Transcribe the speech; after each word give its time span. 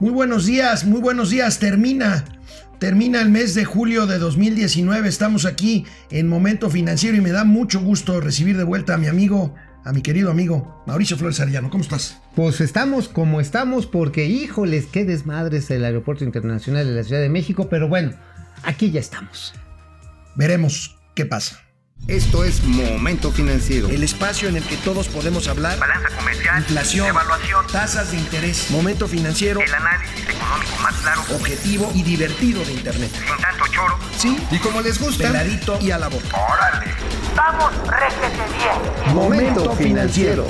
Muy 0.00 0.12
buenos 0.12 0.46
días, 0.46 0.86
muy 0.86 0.98
buenos 0.98 1.28
días. 1.28 1.58
Termina, 1.58 2.24
termina 2.78 3.20
el 3.20 3.28
mes 3.28 3.54
de 3.54 3.66
julio 3.66 4.06
de 4.06 4.18
2019. 4.18 5.06
Estamos 5.06 5.44
aquí 5.44 5.84
en 6.10 6.26
Momento 6.26 6.70
Financiero 6.70 7.18
y 7.18 7.20
me 7.20 7.32
da 7.32 7.44
mucho 7.44 7.80
gusto 7.80 8.18
recibir 8.18 8.56
de 8.56 8.64
vuelta 8.64 8.94
a 8.94 8.96
mi 8.96 9.08
amigo, 9.08 9.54
a 9.84 9.92
mi 9.92 10.00
querido 10.00 10.30
amigo 10.30 10.82
Mauricio 10.86 11.18
Flores 11.18 11.38
Arellano. 11.40 11.68
¿Cómo 11.68 11.84
estás? 11.84 12.16
Pues 12.34 12.62
estamos 12.62 13.10
como 13.10 13.42
estamos 13.42 13.84
porque, 13.84 14.24
híjoles, 14.24 14.86
qué 14.86 15.04
desmadres 15.04 15.70
el 15.70 15.84
Aeropuerto 15.84 16.24
Internacional 16.24 16.86
de 16.86 16.94
la 16.94 17.04
Ciudad 17.04 17.20
de 17.20 17.28
México, 17.28 17.68
pero 17.68 17.86
bueno, 17.86 18.12
aquí 18.62 18.90
ya 18.90 19.00
estamos. 19.00 19.52
Veremos 20.34 20.96
qué 21.14 21.26
pasa. 21.26 21.60
Esto 22.08 22.44
es 22.44 22.64
Momento 22.64 23.30
Financiero. 23.30 23.88
El 23.88 24.02
espacio 24.02 24.48
en 24.48 24.56
el 24.56 24.64
que 24.64 24.76
todos 24.78 25.08
podemos 25.08 25.46
hablar. 25.46 25.78
Balanza 25.78 26.08
comercial. 26.16 26.58
Inflación. 26.58 27.06
Evaluación. 27.06 27.66
Tasas 27.70 28.10
de 28.10 28.18
interés. 28.18 28.70
Momento 28.70 29.06
Financiero. 29.06 29.60
El 29.60 29.72
análisis 29.72 30.28
económico 30.28 30.82
más 30.82 30.96
claro. 30.96 31.22
Objetivo 31.34 31.92
y 31.94 32.02
divertido 32.02 32.64
de 32.64 32.72
Internet. 32.72 33.10
Sin 33.12 33.42
tanto 33.42 33.64
choro. 33.70 33.98
Sí. 34.18 34.36
Y 34.50 34.58
como 34.58 34.80
les 34.80 34.98
gusta. 34.98 35.28
Peladito 35.28 35.78
y 35.80 35.92
a 35.92 35.98
la 35.98 36.08
boca. 36.08 36.36
¡Órale! 36.36 36.92
¡Vamos, 37.36 37.72
réjete 37.86 38.42
bien! 38.58 39.14
Momento 39.14 39.72
Financiero. 39.76 40.48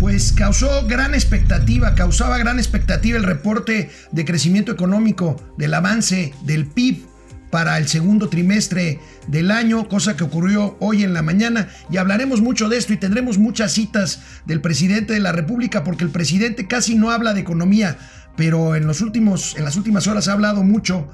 Pues 0.00 0.32
causó 0.32 0.86
gran 0.86 1.14
expectativa, 1.14 1.94
causaba 1.94 2.38
gran 2.38 2.58
expectativa 2.58 3.18
el 3.18 3.24
reporte 3.24 3.90
de 4.12 4.24
crecimiento 4.24 4.72
económico 4.72 5.36
del 5.56 5.72
avance 5.74 6.34
del 6.42 6.66
PIB 6.66 7.15
para 7.50 7.78
el 7.78 7.88
segundo 7.88 8.28
trimestre 8.28 9.00
del 9.28 9.50
año, 9.50 9.88
cosa 9.88 10.16
que 10.16 10.24
ocurrió 10.24 10.76
hoy 10.80 11.04
en 11.04 11.14
la 11.14 11.22
mañana. 11.22 11.68
Y 11.90 11.96
hablaremos 11.96 12.40
mucho 12.40 12.68
de 12.68 12.78
esto 12.78 12.92
y 12.92 12.96
tendremos 12.96 13.38
muchas 13.38 13.72
citas 13.72 14.20
del 14.44 14.60
presidente 14.60 15.12
de 15.12 15.20
la 15.20 15.32
República, 15.32 15.84
porque 15.84 16.04
el 16.04 16.10
presidente 16.10 16.66
casi 16.66 16.94
no 16.94 17.10
habla 17.10 17.34
de 17.34 17.40
economía, 17.40 17.98
pero 18.36 18.76
en, 18.76 18.86
los 18.86 19.00
últimos, 19.00 19.56
en 19.56 19.64
las 19.64 19.76
últimas 19.76 20.06
horas 20.06 20.28
ha 20.28 20.32
hablado 20.32 20.62
mucho, 20.62 21.08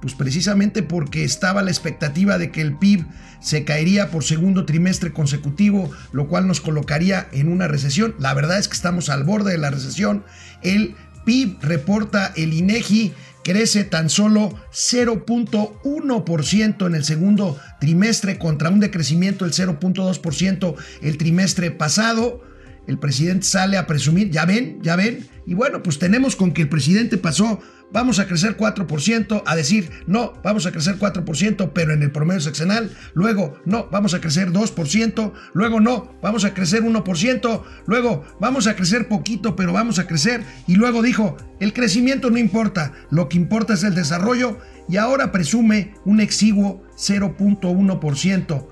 pues 0.00 0.14
precisamente 0.14 0.82
porque 0.82 1.24
estaba 1.24 1.62
la 1.62 1.70
expectativa 1.70 2.38
de 2.38 2.50
que 2.50 2.60
el 2.60 2.76
PIB 2.76 3.06
se 3.40 3.64
caería 3.64 4.10
por 4.10 4.24
segundo 4.24 4.66
trimestre 4.66 5.12
consecutivo, 5.12 5.90
lo 6.12 6.28
cual 6.28 6.46
nos 6.46 6.60
colocaría 6.60 7.28
en 7.32 7.48
una 7.48 7.68
recesión. 7.68 8.14
La 8.18 8.34
verdad 8.34 8.58
es 8.58 8.68
que 8.68 8.74
estamos 8.74 9.08
al 9.08 9.24
borde 9.24 9.52
de 9.52 9.58
la 9.58 9.70
recesión. 9.70 10.24
El 10.62 10.94
PIB 11.24 11.58
reporta 11.60 12.32
el 12.36 12.54
INEGI 12.54 13.12
crece 13.46 13.84
tan 13.84 14.10
solo 14.10 14.52
0.1% 14.72 16.84
en 16.84 16.96
el 16.96 17.04
segundo 17.04 17.56
trimestre 17.78 18.38
contra 18.38 18.70
un 18.70 18.80
decrecimiento 18.80 19.44
del 19.44 19.54
0.2% 19.54 20.74
el 21.00 21.16
trimestre 21.16 21.70
pasado. 21.70 22.42
El 22.88 22.98
presidente 22.98 23.46
sale 23.46 23.76
a 23.76 23.86
presumir, 23.86 24.32
ya 24.32 24.46
ven, 24.46 24.80
ya 24.82 24.96
ven. 24.96 25.28
Y 25.46 25.54
bueno, 25.54 25.84
pues 25.84 26.00
tenemos 26.00 26.34
con 26.34 26.52
que 26.52 26.62
el 26.62 26.68
presidente 26.68 27.18
pasó 27.18 27.60
vamos 27.92 28.18
a 28.18 28.26
crecer 28.26 28.56
4%, 28.56 29.42
a 29.46 29.56
decir, 29.56 29.90
no, 30.06 30.34
vamos 30.42 30.66
a 30.66 30.72
crecer 30.72 30.98
4%, 30.98 31.70
pero 31.72 31.92
en 31.92 32.02
el 32.02 32.12
promedio 32.12 32.40
sexenal, 32.40 32.90
luego, 33.14 33.58
no, 33.64 33.88
vamos 33.90 34.14
a 34.14 34.20
crecer 34.20 34.50
2%, 34.50 35.32
luego, 35.54 35.80
no, 35.80 36.12
vamos 36.22 36.44
a 36.44 36.54
crecer 36.54 36.82
1%, 36.82 37.62
luego, 37.86 38.24
vamos 38.40 38.66
a 38.66 38.76
crecer 38.76 39.08
poquito, 39.08 39.56
pero 39.56 39.72
vamos 39.72 39.98
a 39.98 40.06
crecer, 40.06 40.42
y 40.66 40.76
luego 40.76 41.02
dijo, 41.02 41.36
el 41.60 41.72
crecimiento 41.72 42.30
no 42.30 42.38
importa, 42.38 42.92
lo 43.10 43.28
que 43.28 43.36
importa 43.36 43.74
es 43.74 43.84
el 43.84 43.94
desarrollo, 43.94 44.58
y 44.88 44.98
ahora 44.98 45.32
presume 45.32 45.94
un 46.04 46.20
exiguo 46.20 46.82
0.1%. 46.96 48.66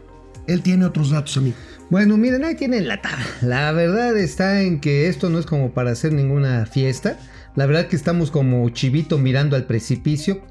Él 0.46 0.62
tiene 0.62 0.84
otros 0.84 1.10
datos, 1.10 1.36
amigo. 1.38 1.56
Bueno, 1.90 2.16
miren, 2.16 2.44
ahí 2.44 2.54
tienen 2.54 2.86
la 2.86 3.00
tabla. 3.00 3.24
La 3.40 3.72
verdad 3.72 4.16
está 4.16 4.60
en 4.60 4.80
que 4.80 5.08
esto 5.08 5.30
no 5.30 5.38
es 5.38 5.46
como 5.46 5.72
para 5.72 5.90
hacer 5.90 6.12
ninguna 6.12 6.66
fiesta. 6.66 7.18
La 7.56 7.66
verdad 7.66 7.86
que 7.86 7.97
estamos 7.97 8.30
como 8.30 8.69
chivito 8.70 9.19
mirando 9.19 9.56
al 9.56 9.64
precipicio. 9.64 10.42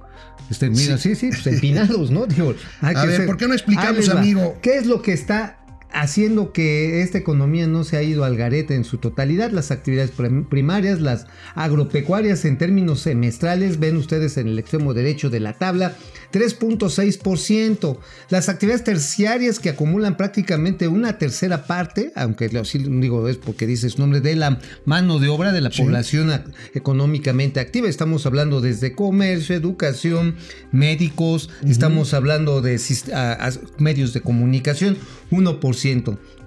Este, 0.50 0.70
mira, 0.70 0.98
sí, 0.98 1.16
sí, 1.16 1.30
pues 1.30 1.45
empinados, 1.48 2.12
¿no? 2.12 2.26
Digo, 2.26 2.54
hay 2.82 2.95
a 2.95 3.02
que 3.02 3.08
ver, 3.08 3.17
ser- 3.17 3.26
¿por 3.27 3.38
qué 3.38 3.48
no 3.48 3.54
explicamos, 3.54 4.10
amigo? 4.10 4.58
¿Qué 4.61 4.77
es 4.77 4.86
lo 4.86 5.02
que 5.02 5.14
está 5.14 5.58
haciendo 5.93 6.52
que 6.52 7.02
esta 7.02 7.17
economía 7.17 7.67
no 7.67 7.83
se 7.83 7.98
ha 7.98 8.04
ido 8.04 8.23
al 8.23 8.36
garete 8.36 8.76
en 8.76 8.83
su 8.83 8.98
totalidad? 8.98 9.52
Las 9.52 9.71
actividades 9.71 10.11
prim- 10.11 10.45
primarias, 10.45 10.99
las 11.02 11.27
agropecuarias 11.55 12.45
en 12.45 12.58
términos 12.58 12.99
semestrales, 13.02 13.80
ven 13.80 13.98
ustedes 13.98 14.37
en 14.37 14.48
el 14.48 14.59
extremo 14.59 14.93
derecho 14.93 15.30
de 15.30 15.39
la 15.39 15.53
tabla, 15.53 15.95
3.6%. 16.32 17.98
Las 18.30 18.49
actividades 18.49 18.83
terciarias 18.83 19.59
que 19.59 19.70
acumulan 19.70 20.17
prácticamente 20.17 20.87
una 20.87 21.17
tercera 21.17 21.65
parte, 21.65 22.11
aunque 22.15 22.49
lo 22.49 22.64
digo 22.64 23.27
es 23.30 23.37
porque 23.37 23.67
dice 23.67 23.89
su 23.89 23.99
nombre, 23.99 24.21
de 24.21 24.36
la 24.36 24.59
mano 24.86 25.20
de 25.20 25.30
obra 25.30 25.52
de 25.52 25.61
la 25.61 25.70
población 25.70 26.30
ac- 26.30 26.52
económicamente 26.73 27.59
activa. 27.59 27.87
Estamos 27.87 28.26
hablando 28.26 28.61
desde 28.61 28.93
comercio, 28.93 29.55
educación, 29.55 30.36
médicos, 30.71 31.49
estamos 31.67 32.14
hablando 32.14 32.61
de 32.61 32.80
sis- 32.80 33.09
a- 33.14 33.33
a- 33.48 33.52
medios 33.77 34.14
de 34.14 34.21
comunicación, 34.21 34.98
1%. 35.32 35.83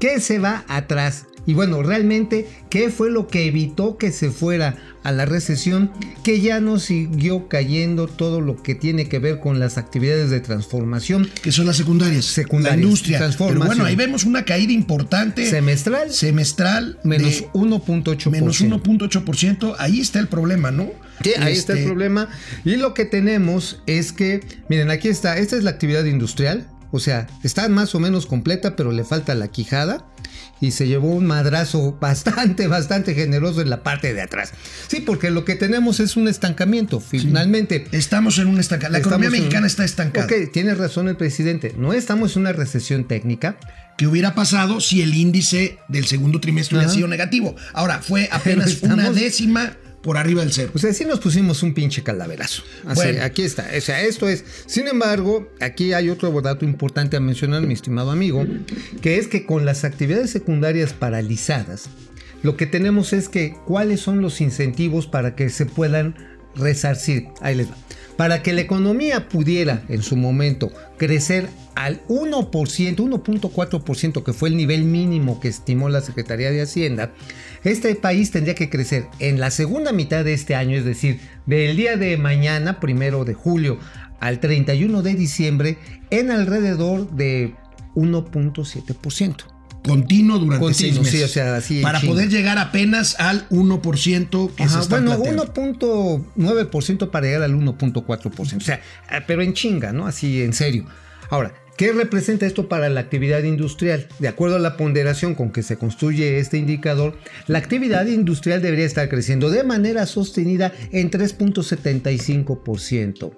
¿Qué 0.01 0.21
se 0.21 0.39
va 0.39 0.65
atrás? 0.69 1.27
Y 1.49 1.55
bueno, 1.55 1.81
realmente, 1.85 2.49
¿qué 2.71 2.91
fue 2.91 3.09
lo 3.09 3.29
que 3.29 3.47
evitó 3.47 3.99
que 3.99 4.11
se 4.11 4.33
fuera 4.33 4.79
a 5.05 5.13
la 5.13 5.27
recesión? 5.27 5.93
Que 6.25 6.41
ya 6.41 6.59
no 6.59 6.81
siguió 6.81 7.47
cayendo 7.47 8.09
todo 8.09 8.41
lo 8.41 8.61
que 8.61 8.75
tiene 8.75 9.09
que 9.09 9.21
ver 9.21 9.39
con 9.39 9.61
las 9.61 9.79
actividades 9.79 10.29
de 10.31 10.41
transformación 10.41 11.31
Que 11.43 11.53
son 11.53 11.67
las 11.67 11.77
secundarias. 11.77 12.25
Secundarias, 12.25 12.77
La 12.81 12.83
industria. 12.83 13.19
Pero 13.19 13.27
transformación. 13.29 13.67
bueno, 13.69 13.85
ahí 13.85 13.95
vemos 13.95 14.25
una 14.25 14.45
caída 14.45 14.73
importante. 14.73 15.49
semestral, 15.49 16.11
semestral. 16.13 16.99
menos 17.05 17.31
de 17.43 17.49
1.8%. 17.53 18.31
menos 18.31 18.61
1.8%. 18.61 19.77
Ahí 19.79 20.01
está 20.01 20.19
el 20.19 20.27
problema, 20.27 20.73
¿no? 20.73 20.91
Sí, 21.23 21.31
ahí 21.39 21.53
está 21.53 21.75
el 21.75 21.79
Este, 21.79 21.89
problema. 21.89 22.29
Y 22.65 22.75
lo 22.75 22.93
que 22.93 23.05
tenemos 23.05 23.83
es 23.87 24.13
que, 24.13 24.41
miren, 24.69 24.91
aquí 24.91 25.07
está, 25.07 25.39
esta 25.39 25.57
es 25.57 25.63
la 25.63 25.71
actividad 25.71 26.05
industrial. 26.07 26.67
O 26.93 27.01
sea, 27.01 27.27
está 27.43 27.69
más 27.69 27.95
o 27.95 28.01
menos 28.01 28.27
completa, 28.27 28.77
pero 28.77 28.93
le 28.93 29.05
falta 29.05 29.35
la 29.35 29.49
quijada. 29.49 30.07
Y 30.61 30.71
se 30.71 30.87
llevó 30.89 31.09
un 31.11 31.27
madrazo 31.27 31.93
bastante, 32.01 32.67
bastante 32.67 33.15
generoso 33.15 33.61
en 33.61 33.69
la 33.71 33.83
parte 33.83 34.15
de 34.15 34.23
atrás. 34.23 34.53
Sí, 34.89 35.01
porque 35.01 35.31
lo 35.31 35.45
que 35.45 35.55
tenemos 35.55 36.01
es 36.01 36.17
un 36.17 36.29
estancamiento, 36.29 37.01
finalmente. 37.01 37.87
Estamos 37.93 38.39
en 38.39 38.47
un 38.49 38.59
estancado. 38.59 38.93
La 38.93 38.99
economía 38.99 39.27
Estamos 39.29 39.41
mexicana 39.45 39.67
está 39.67 39.85
estancada. 39.85 40.27
Ok, 40.27 40.53
tiene 40.53 40.75
razón 40.75 41.09
el 41.09 41.17
presidente. 41.17 41.75
No 41.77 41.93
estamos 41.93 42.37
en 42.37 42.43
una 42.43 42.53
recesión 42.53 43.07
técnica. 43.07 43.59
¿Qué 43.99 44.07
hubiera 44.07 44.35
pasado 44.35 44.81
si 44.81 45.01
el 45.03 45.15
índice 45.15 45.79
del 45.89 46.07
segundo 46.07 46.41
trimestre 46.41 46.77
hubiera 46.77 46.93
sido 46.93 47.09
negativo? 47.09 47.57
Ahora, 47.73 48.01
fue 48.03 48.29
apenas 48.33 48.69
estamos- 48.69 48.99
una 48.99 49.11
décima 49.11 49.73
por 50.07 50.17
arriba 50.19 50.43
del 50.43 50.53
cero. 50.53 50.71
O 50.73 50.79
sea, 50.79 50.93
sí 50.95 51.05
nos 51.05 51.19
pusimos 51.19 51.65
un 51.65 51.75
pinche 51.75 52.05
calaverazo. 52.05 52.63
Así, 52.87 53.01
Bueno. 53.03 53.25
aquí 53.25 53.43
está. 53.43 53.69
O 53.77 53.81
sea, 53.81 54.03
esto 54.03 54.29
es. 54.29 54.45
Sin 54.67 54.87
embargo, 54.87 55.51
aquí 55.61 55.95
hay 55.95 56.11
otro 56.11 56.31
dato 56.41 56.65
importante 56.65 57.17
a 57.17 57.21
mencionar, 57.21 57.63
mi 57.63 57.75
estimado 57.75 58.13
amigo, 58.13 58.47
que 59.03 59.19
es 59.19 59.27
que 59.27 59.45
con 59.45 59.65
las 59.65 59.83
actividades 59.83 60.31
secundarias 60.31 60.93
paralizadas, 60.93 61.89
lo 62.45 62.57
que 62.57 62.67
tenemos 62.67 63.13
es 63.13 63.29
que 63.29 63.57
cuáles 63.67 63.99
son 63.99 64.21
los 64.21 64.41
incentivos 64.41 65.09
para 65.09 65.35
que 65.35 65.51
se 65.51 65.67
puedan 65.67 66.15
resarcir. 66.55 67.27
Ahí 67.41 67.57
les 67.57 67.69
va. 67.69 67.77
Para 68.17 68.45
que 68.45 68.53
la 68.53 68.61
economía 68.61 69.29
pudiera 69.29 69.83
en 69.89 70.05
su 70.05 70.17
momento 70.17 70.71
crecer 70.99 71.49
al 71.75 72.01
1%, 72.07 72.97
1.4%, 72.97 74.23
que 74.23 74.33
fue 74.33 74.49
el 74.49 74.57
nivel 74.57 74.85
mínimo 74.85 75.41
que 75.41 75.49
estimó 75.49 75.89
la 75.91 76.01
Secretaría 76.01 76.51
de 76.51 76.63
Hacienda, 76.63 77.13
este 77.67 77.95
país 77.95 78.31
tendría 78.31 78.55
que 78.55 78.71
crecer 78.71 79.07
en 79.19 79.41
la 79.41 79.51
segunda 79.51 79.93
mitad 79.93 80.25
de 80.25 80.35
este 80.35 80.55
año, 80.55 80.77
es 80.77 80.85
decir, 80.85 81.21
del 81.47 81.77
día 81.77 81.97
de 81.97 82.17
mañana, 82.17 82.81
primero 82.81 83.25
de 83.25 83.35
julio, 83.35 83.79
al 84.21 84.41
31 84.41 85.03
de 85.03 85.15
diciembre, 85.15 85.79
en 86.11 86.31
alrededor 86.31 87.11
de 87.11 87.55
1.7%. 87.95 89.45
Continuo 89.87 90.39
durante 90.39 90.65
Continuo, 90.65 90.75
seis 90.75 90.99
meses. 90.99 91.13
sí, 91.13 91.23
o 91.23 91.29
sea, 91.29 91.57
así 91.57 91.81
Para 91.81 92.01
poder 92.01 92.29
llegar 92.29 92.59
apenas 92.59 93.15
al 93.21 93.49
1% 93.51 94.55
que 94.55 94.65
se 94.65 94.69
Ajá, 94.69 94.81
está 94.81 95.01
bueno, 95.01 95.17
planteando. 95.17 96.27
1.9% 96.35 97.11
para 97.11 97.27
llegar 97.27 97.43
al 97.45 97.55
1.4%. 97.55 98.57
O 98.57 98.61
sea, 98.61 98.81
eh, 99.11 99.21
pero 99.27 99.43
en 99.43 99.55
chinga, 99.55 99.93
¿no? 99.93 100.07
Así 100.09 100.43
en 100.43 100.55
serio. 100.55 100.87
Ahora, 101.31 101.55
¿qué 101.77 101.93
representa 101.93 102.47
esto 102.47 102.69
para 102.69 102.89
la 102.89 103.01
actividad 103.01 103.43
industrial? 103.43 104.07
De 104.19 104.29
acuerdo 104.29 104.57
a 104.57 104.61
la 104.61 104.77
ponderación 104.77 105.35
con 105.35 105.51
que 105.53 105.63
se 105.63 105.77
construye 105.77 106.39
este 106.39 106.57
indicador, 106.59 107.19
la 107.47 107.59
actividad 107.59 108.07
industrial 108.07 108.63
debería 108.63 108.87
estar 108.87 109.09
creciendo 109.09 109.51
de 109.51 109.65
manera 109.65 110.07
sostenida 110.07 110.73
en 110.93 111.11
3.75%. 111.11 113.33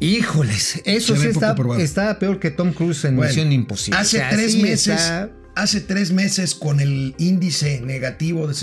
Híjoles, 0.00 0.82
eso 0.84 1.14
sí 1.16 1.28
está, 1.28 1.54
está 1.78 2.18
peor 2.18 2.40
que 2.40 2.50
Tom 2.50 2.72
Cruise 2.72 3.04
en 3.04 3.14
Bueno, 3.16 3.30
Misión 3.30 3.52
Imposible. 3.52 3.98
Hace 4.00 4.16
O 4.16 4.20
sea, 4.20 4.30
tres 4.30 4.56
meses, 4.56 4.88
está- 5.00 5.30
hace 5.54 5.80
tres 5.80 6.10
meses 6.12 6.54
con 6.56 6.80
el 6.80 7.14
índice 7.18 7.80
negativo 7.80 8.48
de 8.48 8.54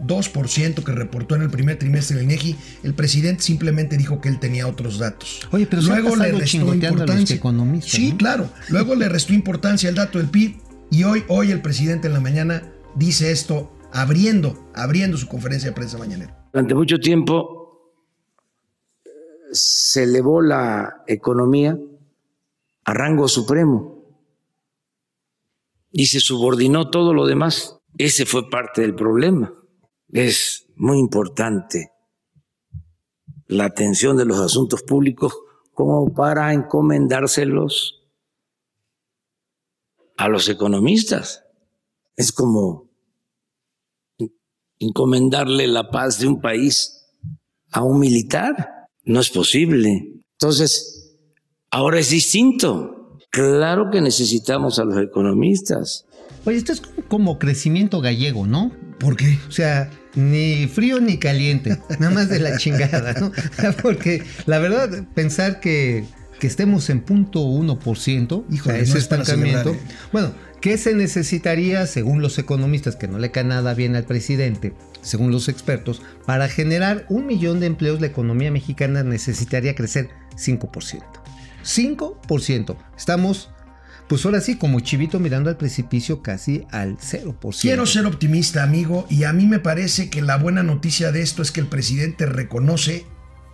0.2% 0.00 0.84
que 0.84 0.92
reportó 0.92 1.34
en 1.36 1.42
el 1.42 1.50
primer 1.50 1.78
trimestre 1.78 2.16
del 2.16 2.24
INEGI, 2.24 2.56
el 2.82 2.94
presidente 2.94 3.42
simplemente 3.42 3.96
dijo 3.96 4.20
que 4.20 4.28
él 4.28 4.38
tenía 4.38 4.66
otros 4.66 4.98
datos. 4.98 5.46
Oye, 5.52 5.66
pero 5.66 5.82
se 5.82 5.92
ha 5.92 6.02
pasado 6.02 6.40
chingoteando 6.44 7.02
a 7.04 7.06
los 7.06 7.30
economistas, 7.30 7.92
Sí, 7.92 8.12
¿no? 8.12 8.18
claro. 8.18 8.50
Luego 8.68 8.94
le 8.94 9.08
restó 9.08 9.32
importancia 9.32 9.88
al 9.88 9.94
dato 9.94 10.18
del 10.18 10.28
PIB 10.28 10.56
y 10.90 11.04
hoy, 11.04 11.24
hoy 11.28 11.50
el 11.50 11.62
presidente 11.62 12.06
en 12.08 12.14
la 12.14 12.20
mañana 12.20 12.72
dice 12.94 13.30
esto 13.32 13.72
abriendo, 13.92 14.70
abriendo 14.74 15.16
su 15.16 15.26
conferencia 15.28 15.70
de 15.70 15.74
prensa 15.74 15.98
mañanera. 15.98 16.46
Durante 16.52 16.74
mucho 16.74 16.98
tiempo 16.98 17.92
se 19.52 20.02
elevó 20.04 20.42
la 20.42 21.02
economía 21.06 21.78
a 22.84 22.94
rango 22.94 23.26
supremo 23.28 24.04
y 25.90 26.06
se 26.06 26.20
subordinó 26.20 26.90
todo 26.90 27.14
lo 27.14 27.26
demás. 27.26 27.78
Ese 27.96 28.26
fue 28.26 28.50
parte 28.50 28.82
del 28.82 28.94
problema. 28.94 29.52
Es 30.16 30.64
muy 30.76 30.98
importante 30.98 31.92
la 33.48 33.66
atención 33.66 34.16
de 34.16 34.24
los 34.24 34.40
asuntos 34.40 34.82
públicos 34.82 35.36
como 35.74 36.14
para 36.14 36.54
encomendárselos 36.54 38.02
a 40.16 40.28
los 40.28 40.48
economistas. 40.48 41.44
Es 42.16 42.32
como 42.32 42.88
encomendarle 44.78 45.66
la 45.66 45.90
paz 45.90 46.18
de 46.18 46.28
un 46.28 46.40
país 46.40 47.10
a 47.70 47.82
un 47.82 47.98
militar. 47.98 48.88
No 49.04 49.20
es 49.20 49.28
posible. 49.28 50.14
Entonces, 50.32 51.18
ahora 51.70 51.98
es 51.98 52.08
distinto. 52.08 53.18
Claro 53.28 53.90
que 53.92 54.00
necesitamos 54.00 54.78
a 54.78 54.84
los 54.86 54.96
economistas. 54.96 56.06
Oye, 56.46 56.56
esto 56.56 56.72
es 56.72 56.80
como 57.10 57.38
crecimiento 57.38 58.00
gallego, 58.00 58.46
¿no? 58.46 58.72
¿Por 58.98 59.14
qué? 59.18 59.38
O 59.46 59.52
sea, 59.52 59.90
ni 60.16 60.66
frío 60.66 61.00
ni 61.00 61.18
caliente, 61.18 61.78
nada 62.00 62.12
más 62.12 62.28
de 62.28 62.40
la 62.40 62.56
chingada, 62.58 63.12
¿no? 63.14 63.30
Porque 63.82 64.22
la 64.46 64.58
verdad, 64.58 65.04
pensar 65.14 65.60
que, 65.60 66.04
que 66.40 66.46
estemos 66.46 66.90
en 66.90 67.00
punto 67.00 67.40
1%, 67.40 68.44
Híjole, 68.50 68.58
o 68.58 68.76
sea, 68.76 68.82
ese 68.82 68.92
no 68.92 68.98
es 68.98 69.06
para 69.06 69.22
estancamiento, 69.22 69.70
celebrar, 69.70 69.90
¿eh? 69.90 70.08
bueno, 70.12 70.32
¿qué 70.60 70.78
se 70.78 70.94
necesitaría, 70.94 71.86
según 71.86 72.22
los 72.22 72.38
economistas, 72.38 72.96
que 72.96 73.06
no 73.06 73.18
le 73.18 73.30
cae 73.30 73.44
nada 73.44 73.74
bien 73.74 73.94
al 73.94 74.04
presidente, 74.04 74.72
según 75.02 75.30
los 75.30 75.48
expertos, 75.48 76.02
para 76.26 76.48
generar 76.48 77.06
un 77.08 77.26
millón 77.26 77.60
de 77.60 77.66
empleos, 77.66 78.00
la 78.00 78.08
economía 78.08 78.50
mexicana 78.50 79.04
necesitaría 79.04 79.74
crecer 79.74 80.10
5%. 80.36 81.02
5%. 81.64 82.76
Estamos, 82.96 83.50
pues 84.08 84.24
ahora 84.24 84.40
sí, 84.40 84.56
como 84.56 84.80
chivito 84.80 85.18
mirando 85.18 85.50
al 85.50 85.56
precipicio 85.56 86.22
casi 86.22 86.64
al 86.70 86.96
0%. 86.98 87.60
Quiero 87.60 87.86
ser 87.86 88.06
optimista, 88.06 88.62
amigo, 88.62 89.06
y 89.10 89.24
a 89.24 89.32
mí 89.32 89.46
me 89.46 89.58
parece 89.58 90.10
que 90.10 90.22
la 90.22 90.36
buena 90.36 90.62
noticia 90.62 91.12
de 91.12 91.22
esto 91.22 91.42
es 91.42 91.50
que 91.50 91.60
el 91.60 91.66
presidente 91.66 92.26
reconoce 92.26 93.06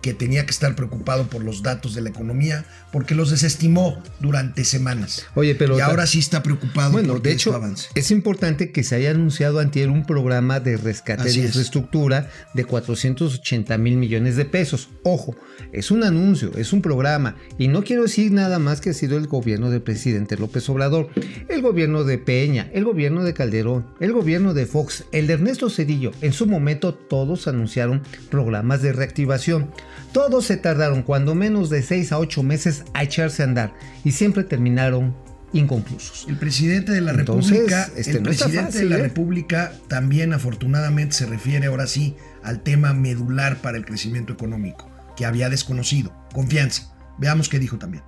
que 0.03 0.13
tenía 0.13 0.45
que 0.45 0.51
estar 0.51 0.75
preocupado 0.75 1.27
por 1.27 1.43
los 1.43 1.63
datos 1.63 1.95
de 1.95 2.01
la 2.01 2.09
economía, 2.09 2.65
porque 2.91 3.15
los 3.15 3.31
desestimó 3.31 4.03
durante 4.19 4.65
semanas. 4.65 5.25
Oye, 5.33 5.55
pero 5.55 5.77
y 5.77 5.81
ahora 5.81 6.05
sí 6.05 6.19
está 6.19 6.43
preocupado 6.43 6.91
Bueno, 6.91 7.13
por 7.13 7.21
de 7.23 7.31
hecho, 7.31 7.55
avance. 7.55 7.87
es 7.95 8.11
importante 8.11 8.71
que 8.71 8.83
se 8.83 8.95
haya 8.95 9.11
anunciado 9.11 9.59
antier 9.59 9.89
un 9.89 10.05
programa 10.05 10.59
de 10.59 10.77
rescate 10.77 11.23
Así 11.23 11.39
de 11.39 11.45
es. 11.45 11.51
infraestructura 11.51 12.29
de 12.53 12.65
480 12.65 13.77
mil 13.77 13.95
millones 13.97 14.35
de 14.35 14.45
pesos. 14.45 14.89
Ojo, 15.03 15.35
es 15.71 15.89
un 15.89 16.03
anuncio, 16.03 16.51
es 16.57 16.73
un 16.73 16.81
programa, 16.81 17.37
y 17.57 17.69
no 17.69 17.83
quiero 17.83 18.03
decir 18.03 18.31
nada 18.31 18.59
más 18.59 18.81
que 18.81 18.89
ha 18.89 18.93
sido 18.93 19.17
el 19.17 19.27
gobierno 19.27 19.71
del 19.71 19.81
presidente 19.81 20.37
López 20.37 20.67
Obrador, 20.69 21.07
el 21.47 21.61
gobierno 21.61 22.03
de 22.03 22.17
Peña, 22.17 22.69
el 22.73 22.83
gobierno 22.83 23.23
de 23.23 23.33
Calderón, 23.33 23.87
el 24.01 24.11
gobierno 24.11 24.53
de 24.53 24.65
Fox, 24.65 25.05
el 25.13 25.27
de 25.27 25.33
Ernesto 25.33 25.69
Cedillo. 25.69 26.11
En 26.21 26.33
su 26.33 26.45
momento 26.45 26.93
todos 26.93 27.47
anunciaron 27.47 28.01
programas 28.29 28.81
de 28.81 28.91
reactivación. 28.91 29.71
Todos 30.11 30.45
se 30.45 30.57
tardaron 30.57 31.03
cuando 31.03 31.35
menos 31.35 31.69
de 31.69 31.81
6 31.81 32.11
a 32.11 32.19
8 32.19 32.43
meses 32.43 32.83
a 32.93 33.03
echarse 33.03 33.41
a 33.41 33.45
andar 33.45 33.73
y 34.03 34.11
siempre 34.11 34.43
terminaron 34.43 35.15
inconclusos. 35.53 36.25
El 36.27 36.37
presidente 36.37 36.91
de 36.91 37.01
la 37.01 37.11
Entonces, 37.11 37.51
República, 37.51 37.89
este, 37.95 38.11
el 38.11 38.23
no 38.23 38.29
presidente 38.29 38.65
fácil, 38.65 38.81
de 38.81 38.89
la 38.89 38.97
¿eh? 38.97 39.03
República 39.03 39.73
también 39.87 40.33
afortunadamente 40.33 41.15
se 41.15 41.25
refiere 41.25 41.67
ahora 41.67 41.87
sí 41.87 42.15
al 42.43 42.61
tema 42.61 42.93
medular 42.93 43.57
para 43.61 43.77
el 43.77 43.85
crecimiento 43.85 44.33
económico, 44.33 44.89
que 45.15 45.25
había 45.25 45.49
desconocido, 45.49 46.13
confianza. 46.33 46.93
Veamos 47.19 47.49
qué 47.49 47.59
dijo 47.59 47.77
también. 47.77 48.03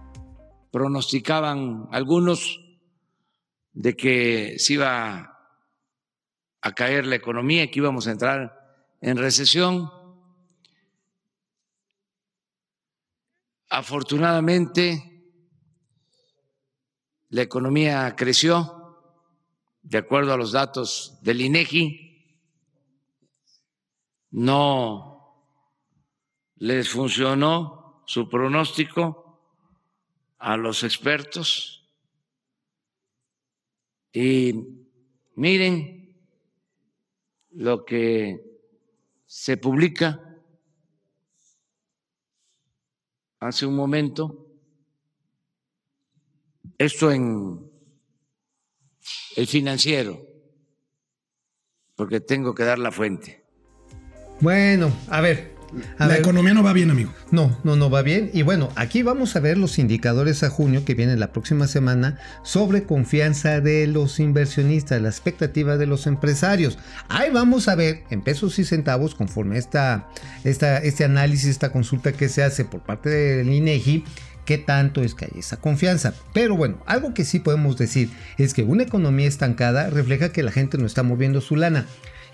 Pronosticaban 0.71 1.87
algunos 1.91 2.59
de 3.73 3.95
que 3.95 4.55
se 4.57 4.73
iba 4.73 5.37
a 6.61 6.71
caer 6.73 7.05
la 7.05 7.15
economía, 7.15 7.69
que 7.69 7.79
íbamos 7.79 8.07
a 8.07 8.11
entrar 8.11 8.65
en 9.01 9.17
recesión. 9.17 9.89
Afortunadamente, 13.69 15.15
la 17.29 17.41
economía 17.41 18.15
creció, 18.15 18.85
de 19.81 19.97
acuerdo 19.97 20.33
a 20.33 20.37
los 20.37 20.51
datos 20.51 21.19
del 21.21 21.41
INEGI. 21.41 22.01
No 24.31 25.15
les 26.55 26.89
funcionó 26.89 28.03
su 28.05 28.29
pronóstico 28.29 29.25
a 30.37 30.57
los 30.57 30.83
expertos. 30.83 31.89
Y 34.11 34.53
miren 35.35 36.15
lo 37.51 37.83
que 37.85 38.39
se 39.25 39.57
publica 39.57 40.34
hace 43.45 43.65
un 43.65 43.75
momento, 43.75 44.47
esto 46.77 47.11
en 47.11 47.71
el 49.35 49.47
financiero, 49.47 50.19
porque 51.95 52.19
tengo 52.19 52.53
que 52.53 52.63
dar 52.63 52.79
la 52.79 52.91
fuente. 52.91 53.45
Bueno, 54.41 54.91
a 55.09 55.21
ver. 55.21 55.54
A 55.97 56.05
la 56.05 56.13
ver. 56.13 56.19
economía 56.19 56.53
no 56.53 56.63
va 56.63 56.73
bien, 56.73 56.91
amigo. 56.91 57.11
No, 57.31 57.57
no, 57.63 57.75
no 57.75 57.89
va 57.89 58.01
bien. 58.01 58.29
Y 58.33 58.41
bueno, 58.41 58.71
aquí 58.75 59.03
vamos 59.03 59.35
a 59.35 59.39
ver 59.39 59.57
los 59.57 59.79
indicadores 59.79 60.43
a 60.43 60.49
junio 60.49 60.85
que 60.85 60.93
vienen 60.95 61.19
la 61.19 61.31
próxima 61.31 61.67
semana 61.67 62.17
sobre 62.43 62.83
confianza 62.83 63.61
de 63.61 63.87
los 63.87 64.19
inversionistas, 64.19 65.01
la 65.01 65.09
expectativa 65.09 65.77
de 65.77 65.85
los 65.85 66.07
empresarios. 66.07 66.77
Ahí 67.09 67.29
vamos 67.31 67.67
a 67.67 67.75
ver 67.75 68.03
en 68.09 68.21
pesos 68.21 68.59
y 68.59 68.65
centavos, 68.65 69.15
conforme 69.15 69.57
esta, 69.57 70.09
esta, 70.43 70.77
este 70.77 71.03
análisis, 71.03 71.49
esta 71.49 71.71
consulta 71.71 72.11
que 72.11 72.29
se 72.29 72.43
hace 72.43 72.65
por 72.65 72.81
parte 72.81 73.09
del 73.09 73.49
INEGI, 73.49 74.03
qué 74.45 74.57
tanto 74.57 75.01
es 75.03 75.13
que 75.15 75.25
hay 75.25 75.39
esa 75.39 75.57
confianza. 75.57 76.13
Pero 76.33 76.55
bueno, 76.55 76.77
algo 76.85 77.13
que 77.13 77.25
sí 77.25 77.39
podemos 77.39 77.77
decir 77.77 78.09
es 78.37 78.53
que 78.53 78.63
una 78.63 78.83
economía 78.83 79.27
estancada 79.27 79.89
refleja 79.89 80.29
que 80.31 80.43
la 80.43 80.51
gente 80.51 80.77
no 80.77 80.85
está 80.85 81.03
moviendo 81.03 81.41
su 81.41 81.55
lana. 81.55 81.85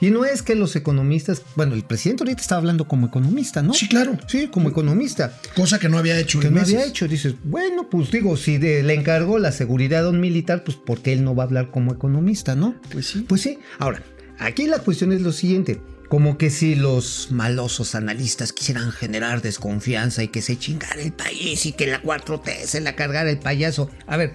Y 0.04 0.10
no 0.10 0.26
es 0.26 0.42
que 0.42 0.56
los 0.56 0.76
economistas, 0.76 1.44
bueno, 1.56 1.76
el 1.76 1.84
presidente 1.84 2.24
ahorita 2.24 2.42
está 2.42 2.56
hablando 2.56 2.88
como 2.88 3.06
economista, 3.06 3.62
¿no? 3.62 3.72
Sí, 3.76 3.88
claro. 3.88 4.18
Sí, 4.28 4.48
como 4.48 4.68
economista. 4.70 5.38
Cosa 5.56 5.78
que 5.78 5.90
no 5.90 6.00
había 6.00 6.18
hecho 6.20 6.40
Que 6.40 6.48
en 6.48 6.56
no 6.56 6.60
meses. 6.62 6.74
había 6.74 6.88
hecho. 6.88 7.08
Dices, 7.08 7.36
bueno, 7.44 7.88
pues 7.88 8.10
digo, 8.10 8.36
si 8.36 8.58
de- 8.58 8.82
le 8.82 8.96
encargó 8.96 9.38
la 9.38 9.52
seguridad 9.52 10.08
a 10.08 10.10
un 10.10 10.20
militar, 10.20 10.64
pues 10.64 10.76
porque 10.76 11.14
él 11.14 11.24
no 11.24 11.36
va 11.36 11.44
a 11.44 11.46
hablar 11.46 11.70
como 11.70 11.94
economista, 11.94 12.56
¿no? 12.56 12.74
Pues 12.92 13.06
sí. 13.10 13.26
Pues 13.30 13.42
sí. 13.42 13.60
Ahora, 13.78 14.02
aquí 14.40 14.66
la 14.66 14.80
cuestión 14.80 15.12
es 15.12 15.22
lo 15.22 15.32
siguiente. 15.32 15.80
Como 16.12 16.38
que 16.38 16.50
si 16.50 16.76
los 16.76 17.32
malosos 17.32 17.96
analistas 17.96 18.52
quisieran 18.52 18.92
generar 18.92 19.42
desconfianza 19.42 20.22
y 20.22 20.28
que 20.28 20.42
se 20.42 20.60
chingara 20.60 21.02
el 21.02 21.14
país 21.14 21.66
y 21.66 21.72
que 21.72 21.88
la 21.88 22.04
4T 22.04 22.66
se 22.66 22.82
la 22.82 22.98
cargara 22.98 23.30
el 23.30 23.40
payaso. 23.40 23.90
A 24.08 24.18
ver, 24.18 24.34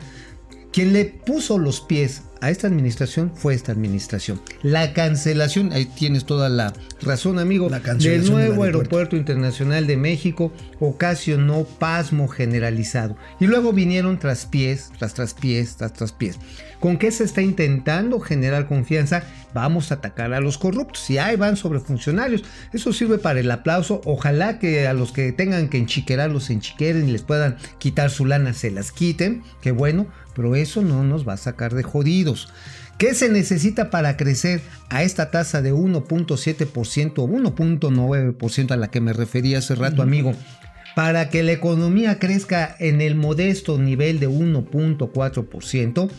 quien 0.72 0.94
le 0.94 1.04
puso 1.04 1.58
los 1.58 1.82
pies 1.82 2.22
a 2.40 2.50
esta 2.50 2.66
administración 2.66 3.32
fue 3.34 3.54
esta 3.54 3.72
administración. 3.72 4.40
La 4.62 4.92
cancelación, 4.92 5.72
ahí 5.72 5.86
tienes 5.86 6.24
toda 6.24 6.48
la 6.48 6.72
razón, 7.02 7.38
amigo, 7.38 7.68
La 7.68 7.76
del 7.76 7.84
cancelación 7.84 8.24
del 8.24 8.30
nuevo 8.30 8.62
aeropuerto. 8.64 8.78
aeropuerto 8.78 9.16
Internacional 9.16 9.86
de 9.86 9.96
México 9.96 10.52
ocasionó 10.80 11.64
pasmo 11.64 12.28
generalizado. 12.28 13.16
Y 13.40 13.46
luego 13.46 13.72
vinieron 13.72 14.18
traspiés, 14.18 14.90
tras 14.98 15.14
traspiés, 15.14 15.76
tras 15.76 15.92
traspiés. 15.92 16.38
¿Con 16.80 16.98
qué 16.98 17.10
se 17.10 17.24
está 17.24 17.40
intentando 17.42 18.20
generar 18.20 18.66
confianza? 18.66 19.22
Vamos 19.54 19.90
a 19.90 19.94
atacar 19.94 20.34
a 20.34 20.40
los 20.40 20.58
corruptos. 20.58 21.08
Y 21.08 21.18
ahí 21.18 21.36
van 21.36 21.56
sobre 21.56 21.80
funcionarios. 21.80 22.44
Eso 22.72 22.92
sirve 22.92 23.18
para 23.18 23.40
el 23.40 23.50
aplauso. 23.50 24.02
Ojalá 24.04 24.58
que 24.58 24.86
a 24.86 24.92
los 24.92 25.12
que 25.12 25.32
tengan 25.32 25.68
que 25.68 25.78
enchiquerar 25.78 26.30
los 26.30 26.50
enchiqueren 26.50 27.08
y 27.08 27.12
les 27.12 27.22
puedan 27.22 27.56
quitar 27.78 28.10
su 28.10 28.26
lana 28.26 28.52
se 28.52 28.70
las 28.70 28.92
quiten. 28.92 29.42
Qué 29.62 29.72
bueno, 29.72 30.06
pero 30.34 30.54
eso 30.54 30.82
no 30.82 31.02
nos 31.02 31.26
va 31.26 31.32
a 31.32 31.38
sacar 31.38 31.74
de 31.74 31.82
¿Qué 32.98 33.14
se 33.14 33.28
necesita 33.28 33.90
para 33.90 34.16
crecer 34.16 34.62
a 34.88 35.02
esta 35.02 35.30
tasa 35.30 35.60
de 35.60 35.74
1.7% 35.74 37.12
o 37.18 37.28
1.9% 37.28 38.70
a 38.70 38.76
la 38.76 38.88
que 38.88 39.00
me 39.00 39.12
refería 39.12 39.58
hace 39.58 39.74
rato, 39.74 40.02
amigo? 40.02 40.34
Para 40.94 41.28
que 41.28 41.42
la 41.42 41.52
economía 41.52 42.18
crezca 42.18 42.74
en 42.78 43.02
el 43.02 43.14
modesto 43.14 43.78
nivel 43.78 44.18
de 44.18 44.30
1.4%, 44.30 46.10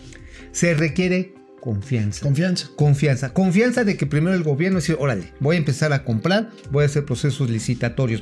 se 0.52 0.76
requiere 0.76 1.34
confianza. 1.60 2.22
Confianza. 2.22 2.70
Confianza. 2.76 3.34
Confianza 3.34 3.84
de 3.84 3.98
que 3.98 4.06
primero 4.06 4.36
el 4.36 4.44
gobierno 4.44 4.78
dice, 4.78 4.96
órale, 5.00 5.34
voy 5.40 5.56
a 5.56 5.60
empezar 5.60 5.94
a 5.94 6.04
comprar, 6.04 6.52
voy 6.70 6.84
a 6.84 6.86
hacer 6.86 7.06
procesos 7.06 7.50
licitatorios. 7.50 8.22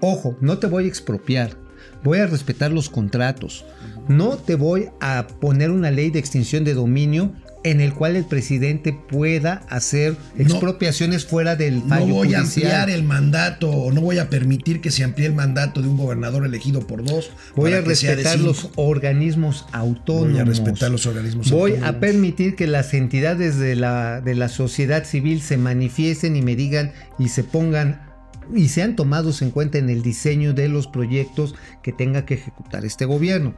Ojo, 0.00 0.36
no 0.40 0.58
te 0.58 0.68
voy 0.68 0.84
a 0.84 0.88
expropiar. 0.88 1.63
Voy 2.04 2.18
a 2.18 2.26
respetar 2.26 2.70
los 2.70 2.90
contratos. 2.90 3.64
No 4.08 4.36
te 4.36 4.54
voy 4.54 4.90
a 5.00 5.26
poner 5.40 5.70
una 5.70 5.90
ley 5.90 6.10
de 6.10 6.18
extinción 6.18 6.62
de 6.62 6.74
dominio 6.74 7.32
en 7.64 7.80
el 7.80 7.94
cual 7.94 8.14
el 8.14 8.24
presidente 8.26 8.92
pueda 8.92 9.64
hacer 9.70 10.16
expropiaciones 10.36 11.24
fuera 11.24 11.56
del 11.56 11.82
fallo 11.82 12.06
No 12.08 12.14
voy 12.14 12.34
a 12.34 12.40
ampliar 12.40 12.90
el 12.90 13.02
mandato 13.04 13.70
o 13.70 13.90
no 13.90 14.02
voy 14.02 14.18
a 14.18 14.28
permitir 14.28 14.82
que 14.82 14.90
se 14.90 15.02
amplíe 15.02 15.26
el 15.26 15.34
mandato 15.34 15.80
de 15.80 15.88
un 15.88 15.96
gobernador 15.96 16.44
elegido 16.44 16.86
por 16.86 17.02
dos. 17.02 17.30
Voy 17.56 17.72
a 17.72 17.80
respetar 17.80 18.38
los 18.38 18.68
organismos 18.76 19.64
autónomos. 19.72 20.32
Voy 20.32 20.40
a 20.40 20.44
respetar 20.44 20.90
los 20.90 21.06
organismos 21.06 21.50
Voy 21.50 21.70
autónomos. 21.72 21.96
a 21.96 22.00
permitir 22.00 22.54
que 22.54 22.66
las 22.66 22.92
entidades 22.92 23.58
de 23.58 23.76
la, 23.76 24.20
de 24.20 24.34
la 24.34 24.50
sociedad 24.50 25.04
civil 25.04 25.40
se 25.40 25.56
manifiesten 25.56 26.36
y 26.36 26.42
me 26.42 26.56
digan 26.56 26.92
y 27.18 27.30
se 27.30 27.44
pongan 27.44 28.13
y 28.54 28.68
sean 28.68 28.96
tomados 28.96 29.42
en 29.42 29.50
cuenta 29.50 29.78
en 29.78 29.90
el 29.90 30.02
diseño 30.02 30.52
de 30.52 30.68
los 30.68 30.86
proyectos 30.86 31.54
que 31.82 31.92
tenga 31.92 32.24
que 32.26 32.34
ejecutar 32.34 32.84
este 32.84 33.04
gobierno. 33.04 33.54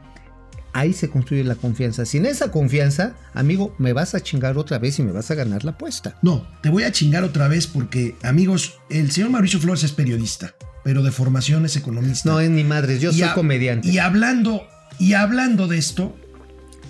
Ahí 0.73 0.93
se 0.93 1.09
construye 1.09 1.43
la 1.43 1.55
confianza. 1.55 2.05
Sin 2.05 2.25
esa 2.27 2.51
confianza, 2.51 3.15
amigo, 3.33 3.73
me 3.79 3.93
vas 3.93 4.13
a 4.13 4.19
chingar 4.21 4.57
otra 4.57 4.77
vez 4.77 4.99
y 4.99 5.03
me 5.03 5.11
vas 5.11 5.31
a 5.31 5.35
ganar 5.35 5.63
la 5.65 5.71
apuesta. 5.71 6.19
No, 6.21 6.47
te 6.61 6.69
voy 6.69 6.83
a 6.83 6.91
chingar 6.91 7.23
otra 7.23 7.47
vez 7.47 7.65
porque, 7.65 8.15
amigos, 8.21 8.75
el 8.89 9.09
señor 9.11 9.31
Mauricio 9.31 9.59
Flores 9.59 9.83
es 9.83 9.91
periodista, 9.93 10.53
pero 10.83 11.01
de 11.01 11.11
formación 11.11 11.65
es 11.65 11.75
economista. 11.77 12.29
No 12.29 12.39
es 12.39 12.49
ni 12.51 12.63
madres, 12.63 13.01
yo 13.01 13.09
Y 13.09 13.13
soy 13.13 13.23
a- 13.23 13.33
comediante. 13.33 13.89
Y 13.89 13.97
hablando, 13.97 14.67
y 14.99 15.13
hablando 15.13 15.67
de 15.67 15.79
esto, 15.79 16.15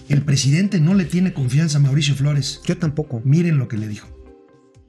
el 0.09 0.21
presidente 0.23 0.81
no 0.81 0.93
le 0.93 1.05
tiene 1.05 1.31
confianza 1.33 1.77
a 1.77 1.81
Mauricio 1.81 2.15
Flores. 2.15 2.61
Yo 2.65 2.77
tampoco. 2.77 3.21
Miren 3.23 3.57
lo 3.57 3.67
que 3.69 3.77
le 3.77 3.87
dijo. 3.87 4.07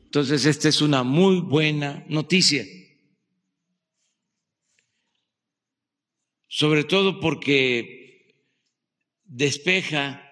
Entonces, 0.07 0.45
esta 0.47 0.69
es 0.69 0.81
una 0.83 1.03
muy 1.05 1.41
buena 1.41 2.05
noticia. 2.09 2.65
Sobre 6.49 6.85
todo 6.85 7.21
porque 7.21 8.35
despeja 9.25 10.25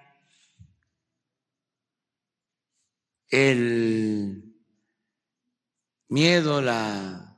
el 3.29 4.55
miedo, 6.09 6.63
la 6.63 7.37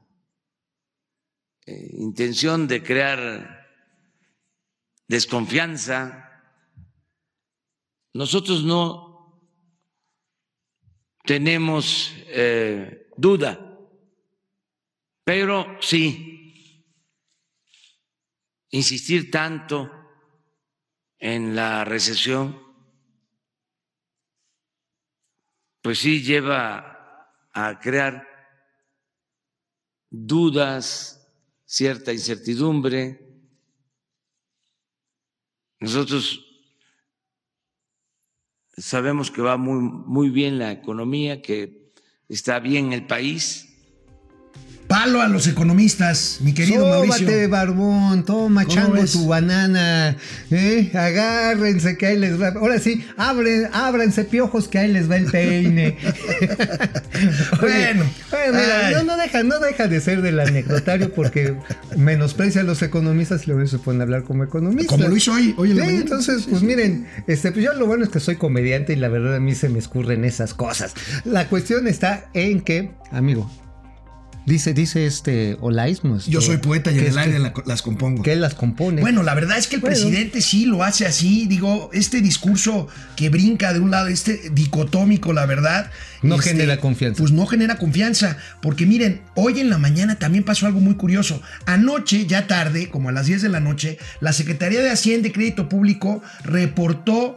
eh, 1.66 1.90
intención 1.94 2.68
de 2.68 2.82
crear 2.82 3.66
desconfianza. 5.08 6.24
Nosotros 8.14 8.62
no 8.62 9.42
tenemos 11.24 12.14
eh, 12.28 13.10
duda, 13.16 13.76
pero 15.24 15.66
sí 15.80 16.27
insistir 18.70 19.30
tanto 19.30 19.90
en 21.18 21.54
la 21.56 21.84
recesión, 21.84 22.62
pues 25.82 25.98
sí 25.98 26.22
lleva 26.22 27.32
a 27.52 27.78
crear 27.80 28.26
dudas, 30.10 31.26
cierta 31.64 32.12
incertidumbre. 32.12 33.26
Nosotros 35.80 36.44
sabemos 38.76 39.30
que 39.30 39.42
va 39.42 39.56
muy, 39.56 39.80
muy 39.80 40.30
bien 40.30 40.58
la 40.58 40.72
economía, 40.72 41.42
que 41.42 41.92
está 42.28 42.58
bien 42.60 42.92
el 42.92 43.06
país. 43.06 43.67
Palo 44.88 45.20
a 45.20 45.28
los 45.28 45.46
economistas, 45.46 46.38
mi 46.40 46.54
querido 46.54 46.80
Sóbate, 46.80 47.06
Mauricio. 47.08 47.48
barbón, 47.50 48.24
toma 48.24 48.64
¿Cómo 48.64 48.74
chango 48.74 48.92
ves? 48.94 49.12
tu 49.12 49.26
banana, 49.28 50.16
¿eh? 50.50 50.90
agárrense 50.94 51.98
que 51.98 52.06
ahí 52.06 52.16
les 52.18 52.40
va. 52.40 52.48
Ahora 52.58 52.78
sí, 52.78 53.04
abren, 53.18 53.68
ábranse 53.74 54.24
piojos 54.24 54.66
que 54.66 54.78
ahí 54.78 54.90
les 54.90 55.10
va 55.10 55.16
el 55.16 55.26
peine. 55.26 55.98
Bueno, 57.60 58.04
mira, 58.52 58.90
no, 58.92 59.02
no 59.02 59.16
deja, 59.16 59.42
no 59.42 59.58
deja 59.58 59.88
de 59.88 60.00
ser 60.00 60.22
del 60.22 60.38
anecdotario 60.40 61.12
porque 61.12 61.56
menosprecia 61.96 62.60
a 62.60 62.64
los 62.64 62.80
economistas 62.82 63.46
y 63.46 63.50
luego 63.50 63.66
se 63.66 63.78
pone 63.78 64.00
a 64.00 64.02
hablar 64.04 64.22
como 64.22 64.44
economista. 64.44 64.88
Como 64.94 65.08
lo 65.08 65.16
hizo 65.16 65.32
hoy, 65.32 65.54
hoy 65.58 65.72
en 65.72 65.76
la 65.78 65.82
Sí, 65.82 65.86
mañana. 65.88 66.04
entonces, 66.04 66.46
pues 66.48 66.62
miren, 66.62 67.06
este, 67.26 67.50
pues 67.52 67.64
yo 67.64 67.72
lo 67.74 67.86
bueno 67.86 68.04
es 68.04 68.10
que 68.10 68.20
soy 68.20 68.36
comediante 68.36 68.92
y 68.92 68.96
la 68.96 69.08
verdad 69.08 69.34
a 69.36 69.40
mí 69.40 69.54
se 69.54 69.68
me 69.68 69.78
escurren 69.78 70.24
esas 70.24 70.54
cosas. 70.54 70.94
La 71.24 71.48
cuestión 71.48 71.86
está 71.88 72.30
en 72.34 72.60
que, 72.60 72.92
amigo, 73.10 73.50
dice, 74.48 74.74
dice 74.74 75.06
este 75.06 75.56
Olais, 75.60 76.02
nuestro- 76.02 76.32
Yo 76.32 76.40
soy 76.40 76.56
poeta 76.56 76.90
y 76.90 76.98
en 76.98 77.06
el 77.06 77.18
aire 77.18 77.32
que- 77.34 77.38
la- 77.38 77.52
las 77.66 77.82
compongo. 77.82 78.22
que 78.22 78.32
él 78.32 78.40
las 78.40 78.54
compone. 78.54 79.00
Bueno, 79.00 79.22
la 79.22 79.34
verdad 79.34 79.58
es 79.58 79.66
que 79.68 79.76
el 79.76 79.82
Bueno. 79.82 79.94
presidente 79.96 80.40
sí 80.40 80.66
lo 80.66 80.82
hace 80.82 81.06
así, 81.06 81.46
digo, 81.46 81.90
este 81.92 82.20
discurso 82.20 82.88
que 83.16 83.28
brinca 83.28 83.72
de 83.72 83.80
un 83.80 83.90
lado, 83.90 84.08
este 84.08 84.50
dicotómico, 84.52 85.32
la 85.32 85.46
verdad. 85.46 85.90
No 86.22 86.34
este, 86.36 86.50
genera 86.50 86.78
confianza. 86.78 87.18
Pues 87.18 87.30
no 87.30 87.46
genera 87.46 87.78
confianza, 87.78 88.38
porque 88.60 88.86
miren, 88.86 89.20
hoy 89.36 89.60
en 89.60 89.70
la 89.70 89.78
mañana 89.78 90.18
también 90.18 90.42
pasó 90.44 90.66
algo 90.66 90.80
muy 90.80 90.94
curioso. 90.96 91.40
Anoche, 91.66 92.26
ya 92.26 92.46
tarde, 92.48 92.88
como 92.88 93.08
a 93.10 93.12
las 93.12 93.26
10 93.26 93.42
de 93.42 93.48
la 93.48 93.60
noche, 93.60 93.98
la 94.20 94.32
Secretaría 94.32 94.80
de 94.80 94.90
Hacienda 94.90 95.28
y 95.28 95.30
Crédito 95.30 95.68
Público 95.68 96.22
reportó 96.42 97.34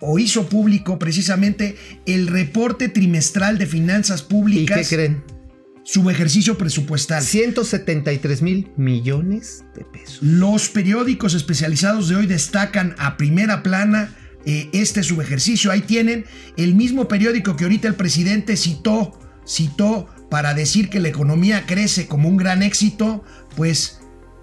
o 0.00 0.18
hizo 0.18 0.48
público 0.48 0.98
precisamente 0.98 1.76
el 2.06 2.26
reporte 2.26 2.88
trimestral 2.88 3.56
de 3.56 3.66
finanzas 3.66 4.22
¿Y 4.22 4.24
públicas, 4.30 4.88
qué 4.88 4.96
creen? 4.96 5.22
Su 5.84 6.08
ejercicio 6.10 6.58
presupuestal. 6.58 7.22
173 7.22 8.42
mil 8.42 8.72
millones 8.76 9.64
de 9.76 9.84
pesos. 9.84 10.18
Los 10.22 10.68
periódicos 10.68 11.34
especializados 11.34 12.08
de 12.08 12.16
hoy 12.16 12.26
destacan 12.26 12.94
a 12.98 13.16
primera 13.16 13.62
plana 13.62 14.16
eh, 14.46 14.68
este 14.72 15.02
subejercicio. 15.02 15.70
Ahí 15.70 15.82
tienen 15.82 16.24
el 16.56 16.74
mismo 16.74 17.06
periódico 17.06 17.54
que 17.56 17.64
ahorita 17.64 17.86
el 17.86 17.94
presidente 17.94 18.56
citó, 18.56 19.18
citó 19.46 20.08
para 20.30 20.54
decir 20.54 20.88
que 20.88 21.00
la 21.00 21.08
economía 21.08 21.64
crece 21.66 22.08
como 22.08 22.28
un 22.28 22.36
gran 22.36 22.62
éxito, 22.62 23.22
pues 23.56 24.00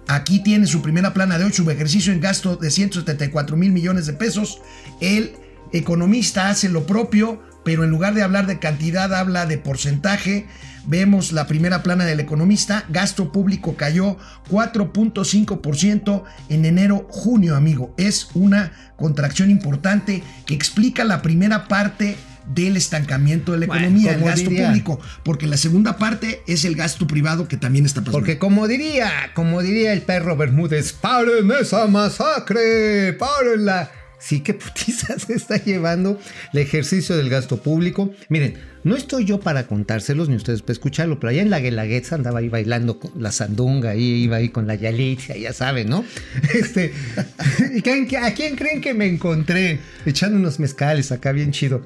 aquí 0.08 0.42
tiene 0.42 0.66
su 0.66 0.80
primera 0.80 1.12
plana 1.12 1.38
de 1.38 1.44
hoy, 1.44 1.52
subejercicio 1.52 2.12
en 2.12 2.20
gasto 2.20 2.56
de 2.56 2.70
174 2.70 3.56
mil 3.56 3.72
millones 3.72 4.06
de 4.06 4.12
pesos. 4.12 4.60
El 5.00 5.32
economista 5.72 6.48
hace 6.48 6.68
lo 6.68 6.86
propio, 6.86 7.42
pero 7.64 7.84
en 7.84 7.90
lugar 7.90 8.14
de 8.14 8.22
hablar 8.22 8.46
de 8.46 8.58
cantidad, 8.58 9.12
habla 9.14 9.46
de 9.46 9.58
porcentaje. 9.58 10.46
Vemos 10.86 11.32
la 11.32 11.46
primera 11.46 11.82
plana 11.82 12.04
del 12.04 12.20
economista, 12.20 12.84
gasto 12.88 13.30
público 13.32 13.76
cayó 13.76 14.16
4.5% 14.50 16.24
en 16.48 16.64
enero-junio, 16.64 17.56
amigo. 17.56 17.94
Es 17.96 18.28
una 18.34 18.72
contracción 18.96 19.50
importante 19.50 20.22
que 20.46 20.54
explica 20.54 21.04
la 21.04 21.22
primera 21.22 21.68
parte 21.68 22.16
del 22.52 22.76
estancamiento 22.76 23.52
de 23.52 23.58
la 23.58 23.66
Bueno, 23.66 23.82
economía, 23.84 24.14
el 24.14 24.20
gasto 24.24 24.50
diría- 24.50 24.66
público, 24.66 25.00
porque 25.22 25.46
la 25.46 25.56
segunda 25.56 25.96
parte 25.96 26.42
es 26.48 26.64
el 26.64 26.74
gasto 26.74 27.06
privado 27.06 27.46
que 27.46 27.56
también 27.56 27.86
está 27.86 28.00
pasando. 28.00 28.18
Porque 28.18 28.38
como 28.38 28.66
diría, 28.66 29.10
como 29.34 29.62
diría 29.62 29.92
el 29.92 30.02
perro 30.02 30.36
Bermúdez, 30.36 30.92
¡paren 30.92 31.50
esa 31.60 31.86
masacre! 31.86 33.12
¡Párenla! 33.12 33.90
Sí, 34.24 34.40
qué 34.40 34.54
putiza 34.54 35.18
se 35.26 35.34
está 35.34 35.56
llevando 35.56 36.18
el 36.52 36.60
ejercicio 36.60 37.16
del 37.16 37.28
gasto 37.28 37.60
público. 37.60 38.14
Miren, 38.28 38.54
no 38.84 38.94
estoy 38.96 39.24
yo 39.24 39.40
para 39.40 39.66
contárselos 39.66 40.28
ni 40.28 40.36
ustedes 40.36 40.62
para 40.62 40.72
escucharlo, 40.74 41.18
pero 41.18 41.30
allá 41.30 41.42
en 41.42 41.50
la 41.50 41.58
Guelaguetza 41.60 42.14
andaba 42.14 42.38
ahí 42.38 42.48
bailando 42.48 42.98
con 43.00 43.10
la 43.20 43.32
sandunga, 43.32 43.90
ahí 43.90 44.22
iba 44.24 44.36
ahí 44.36 44.48
con 44.50 44.66
la 44.66 44.76
Yalitza, 44.76 45.36
ya 45.36 45.52
saben, 45.52 45.88
¿no? 45.88 46.04
Este, 46.54 46.92
¿y 47.74 47.82
quién- 47.82 48.08
¿A 48.22 48.32
quién 48.32 48.54
creen 48.56 48.80
que 48.80 48.94
me 48.94 49.06
encontré? 49.06 49.80
Echando 50.06 50.38
unos 50.38 50.60
mezcales 50.60 51.10
acá 51.12 51.32
bien 51.32 51.50
chido. 51.50 51.82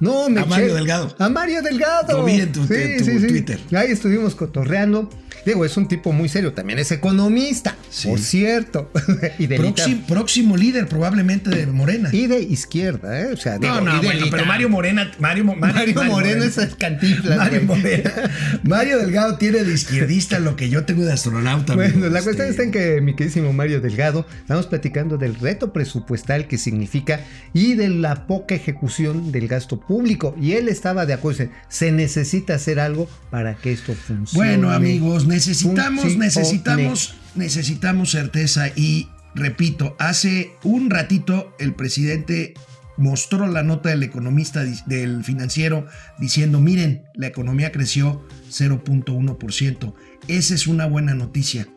No, 0.00 0.28
me 0.28 0.40
A 0.40 0.44
Mario 0.44 0.74
Delgado. 0.74 1.14
A 1.18 1.28
Mario 1.28 1.62
Delgado. 1.62 2.18
Lo 2.18 2.24
vi 2.24 2.40
en 2.40 2.52
tu- 2.52 2.66
en 2.72 2.98
tu 3.04 3.26
Twitter. 3.26 3.58
Ahí 3.74 3.90
estuvimos 3.92 4.34
cotorreando. 4.34 5.08
Digo, 5.44 5.64
es 5.64 5.76
un 5.76 5.86
tipo 5.86 6.10
muy 6.10 6.28
serio, 6.28 6.54
también 6.54 6.80
es 6.80 6.90
economista, 6.90 7.76
Sí. 7.88 8.08
por 8.08 8.18
cierto. 8.18 8.90
y, 9.38 9.46
de 9.46 9.56
Próximo, 9.58 10.02
próximo 10.08 10.56
líder 10.56 10.88
probabmente 10.88 11.50
de 11.50 11.66
Morena. 11.68 12.08
y 12.12 12.26
de 12.26 12.40
izquierda, 12.40 13.20
¿eh? 13.20 13.26
O 13.32 13.36
sea, 13.36 13.56
digo, 13.58 13.76
no, 13.76 13.92
no, 13.92 14.02
bueno, 14.02 14.12
lita- 14.24 14.30
pero 14.32 14.44
Mario 14.44 14.68
Morena, 14.68 15.12
Mario, 15.20 15.44
Mo- 15.44 15.54
Mario, 15.54 16.02
Moreno 16.02 16.42
es 16.42 16.56
cantinflas. 16.76 17.38
Mario. 17.38 17.62
Morena. 17.62 18.12
Mario 18.64 18.98
Delgado 18.98 19.36
tiene 19.38 19.62
de 19.62 19.72
izquierdista 19.72 20.40
lo 20.40 20.56
que 20.56 20.68
yo 20.68 20.84
tengo 20.84 21.04
de 21.04 21.12
astronauta. 21.12 21.76
Bueno, 21.76 21.94
amigo. 21.94 22.08
la 22.08 22.18
Este, 22.18 22.24
cuestión 22.32 22.48
está 22.48 22.62
en 22.64 22.72
que 22.72 23.00
mi 23.00 23.14
queridísimo 23.14 23.52
Mario 23.52 23.80
Delgado, 23.80 24.26
estamos 24.40 24.66
platicando 24.66 25.16
del 25.16 25.36
reto 25.36 25.72
presupuestal 25.72 26.48
que 26.48 26.58
significa 26.58 27.20
y 27.54 27.74
de 27.74 27.88
la 27.90 28.26
poca 28.26 28.56
ejecución 28.56 29.30
del 29.30 29.46
gasto 29.46 29.78
público. 29.86 30.34
Y 30.40 30.52
él 30.52 30.68
estaba 30.68 31.06
de 31.06 31.14
acuerdo, 31.14 31.48
se 31.68 31.92
necesita 31.92 32.54
hacer 32.54 32.80
algo 32.80 33.08
para 33.30 33.56
que 33.56 33.72
esto 33.72 33.94
funcione. 33.94 34.56
Bueno, 34.56 34.72
amigos, 34.72 35.26
necesitamos, 35.26 36.16
necesitamos, 36.16 37.14
necesitamos 37.34 38.10
certeza. 38.10 38.68
Y 38.74 39.08
repito, 39.34 39.96
hace 39.98 40.52
un 40.62 40.90
ratito 40.90 41.54
el 41.58 41.74
presidente 41.74 42.54
mostró 42.96 43.46
la 43.46 43.62
nota 43.62 43.90
del 43.90 44.02
economista 44.02 44.64
del 44.86 45.24
financiero 45.24 45.86
diciendo, 46.18 46.60
miren, 46.60 47.04
la 47.14 47.26
economía 47.26 47.72
creció 47.72 48.26
0.1%. 48.50 49.94
Esa 50.28 50.54
es 50.54 50.66
una 50.66 50.86
buena 50.86 51.14
noticia. 51.14 51.68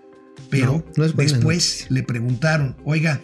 Pero 0.49 0.71
No, 0.73 0.85
no 0.95 1.05
es 1.05 1.13
buena 1.13 1.33
después 1.33 1.85
le 1.89 2.03
preguntaron, 2.03 2.77
oiga, 2.85 3.21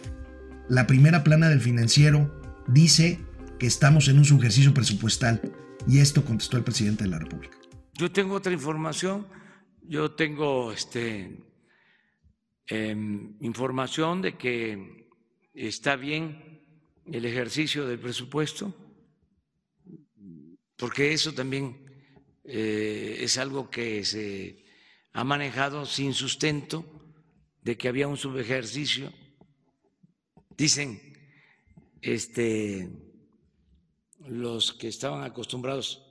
la 0.68 0.86
primera 0.86 1.24
plana 1.24 1.48
del 1.48 1.60
financiero 1.60 2.40
dice 2.68 3.18
que 3.58 3.66
estamos 3.66 4.08
en 4.08 4.18
un 4.18 4.24
subejercicio 4.24 4.72
presupuestal. 4.74 5.40
Y 5.86 6.00
esto 6.00 6.24
contestó 6.24 6.56
el 6.56 6.64
presidente 6.64 7.04
de 7.04 7.10
la 7.10 7.18
República. 7.18 7.56
Yo 7.94 8.10
tengo 8.10 8.34
otra 8.34 8.52
información. 8.52 9.26
Yo 9.82 10.12
tengo 10.12 10.72
este, 10.72 11.38
em, 12.66 13.36
información 13.40 14.20
de 14.20 14.36
que 14.36 15.08
está 15.54 15.96
bien 15.96 16.60
el 17.06 17.24
ejercicio 17.24 17.86
del 17.86 18.00
presupuesto, 18.00 18.74
porque 20.76 21.12
eso 21.12 21.32
también 21.32 21.86
eh, 22.44 23.18
es 23.20 23.38
algo 23.38 23.70
que 23.70 24.04
se 24.04 24.64
ha 25.12 25.22
manejado 25.22 25.86
sin 25.86 26.14
sustento 26.14 26.84
de 27.62 27.76
que 27.76 27.88
había 27.88 28.08
un 28.08 28.16
subejercicio. 28.16 29.12
Dicen 30.56 31.00
este, 32.02 32.88
los 34.28 34.72
que 34.72 34.88
estaban 34.88 35.22
acostumbrados 35.24 36.02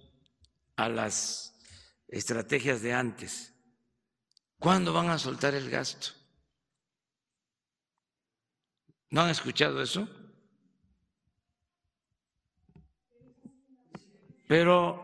a 0.76 0.90
las 0.90 1.54
estrategias 2.08 2.82
de 2.82 2.94
antes. 2.94 3.54
¿Cuándo 4.60 4.94
van 4.94 5.10
a 5.10 5.18
soltar 5.20 5.54
el 5.56 5.70
gasto? 5.70 6.10
¿No 9.10 9.22
han 9.22 9.30
escuchado 9.30 9.82
eso? 9.82 10.08
Pero 14.48 15.04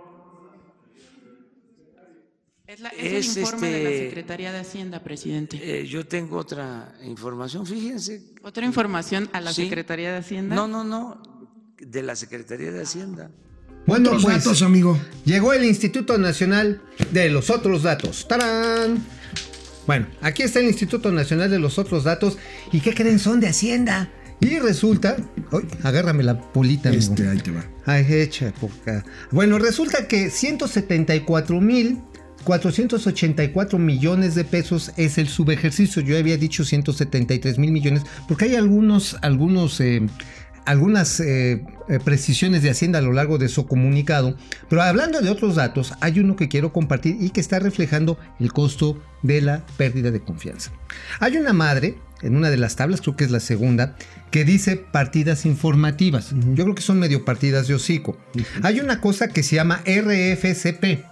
Es, 2.67 2.79
la- 2.79 2.89
es 2.89 3.27
Es, 3.27 3.35
el 3.37 3.43
informe 3.43 3.67
de 3.69 3.83
la 3.83 3.89
este, 3.89 4.05
Secretaría 4.07 4.51
de 4.53 4.59
Hacienda, 4.59 5.03
presidente. 5.03 5.81
eh, 5.81 5.85
yo 5.85 6.07
tengo 6.07 6.37
otra 6.37 6.95
información, 7.03 7.65
fíjense. 7.65 8.33
Otra 8.43 8.65
información 8.65 9.29
a 9.33 9.41
la 9.41 9.51
Sí. 9.51 9.63
Secretaría 9.63 10.11
de 10.13 10.19
Hacienda. 10.19 10.55
No, 10.55 10.67
no, 10.69 10.83
no, 10.85 11.21
de 11.85 12.03
la 12.03 12.15
Secretaría 12.15 12.71
de 12.71 12.81
Hacienda. 12.81 13.31
Bueno, 13.87 14.09
Otros 14.09 14.23
pues 14.23 14.43
datos, 14.43 14.61
amigo. 14.61 14.99
llegó 15.25 15.53
el 15.53 15.65
Instituto 15.65 16.17
Nacional 16.17 16.81
de 17.11 17.29
los 17.29 17.49
Otros 17.49 17.83
Datos. 17.83 18.27
¡Tarán! 18.27 19.03
Bueno, 19.87 20.07
aquí 20.21 20.43
está 20.43 20.59
el 20.59 20.67
Instituto 20.67 21.11
Nacional 21.11 21.49
de 21.49 21.59
los 21.59 21.79
Otros 21.79 22.03
Datos. 22.03 22.37
¿Y 22.71 22.81
qué 22.81 22.93
creen? 22.93 23.17
Son 23.17 23.39
de 23.39 23.47
Hacienda. 23.47 24.09
Y 24.39 24.59
resulta. 24.59 25.17
Uy, 25.51 25.67
agárrame 25.83 26.23
la 26.23 26.39
pulita, 26.39 26.89
amigo. 26.89 27.03
Este, 27.03 27.27
ahí 27.27 27.37
te 27.39 27.51
va. 27.51 27.63
Ay, 27.85 28.05
hecha 28.09 28.51
poca. 28.53 29.03
Bueno, 29.31 29.57
resulta 29.59 30.07
que 30.07 30.29
174 30.29 31.59
mil 31.61 31.99
484 32.43 33.77
millones 33.77 34.35
de 34.35 34.43
pesos 34.43 34.91
es 34.97 35.17
el 35.17 35.27
subejercicio. 35.27 36.01
Yo 36.01 36.17
había 36.17 36.37
dicho 36.37 36.65
173 36.65 37.57
mil 37.57 37.71
millones, 37.71 38.03
porque 38.27 38.45
hay 38.45 38.55
algunos, 38.55 39.17
algunos, 39.21 39.79
eh, 39.79 40.01
algunas 40.65 41.19
eh, 41.19 41.63
eh, 41.89 41.99
precisiones 42.03 42.63
de 42.63 42.69
Hacienda 42.69 42.99
a 42.99 43.01
lo 43.01 43.13
largo 43.13 43.37
de 43.37 43.49
su 43.49 43.65
comunicado. 43.65 44.35
Pero 44.69 44.81
hablando 44.81 45.21
de 45.21 45.29
otros 45.29 45.55
datos, 45.55 45.93
hay 46.01 46.19
uno 46.19 46.35
que 46.35 46.47
quiero 46.47 46.73
compartir 46.73 47.17
y 47.19 47.29
que 47.29 47.41
está 47.41 47.59
reflejando 47.59 48.17
el 48.39 48.53
costo 48.53 49.01
de 49.23 49.41
la 49.41 49.65
pérdida 49.77 50.11
de 50.11 50.21
confianza. 50.21 50.71
Hay 51.19 51.37
una 51.37 51.53
madre 51.53 51.97
en 52.21 52.35
una 52.35 52.49
de 52.49 52.57
las 52.57 52.75
tablas, 52.75 53.01
creo 53.01 53.15
que 53.15 53.23
es 53.23 53.31
la 53.31 53.39
segunda, 53.39 53.95
que 54.29 54.45
dice 54.45 54.77
partidas 54.77 55.45
informativas. 55.45 56.33
Yo 56.53 56.63
creo 56.63 56.75
que 56.75 56.81
son 56.81 56.99
medio 56.99 57.25
partidas 57.25 57.67
de 57.67 57.73
hocico. 57.73 58.17
Hay 58.61 58.79
una 58.79 59.01
cosa 59.01 59.27
que 59.27 59.43
se 59.43 59.55
llama 59.55 59.81
RFCP. 59.85 61.03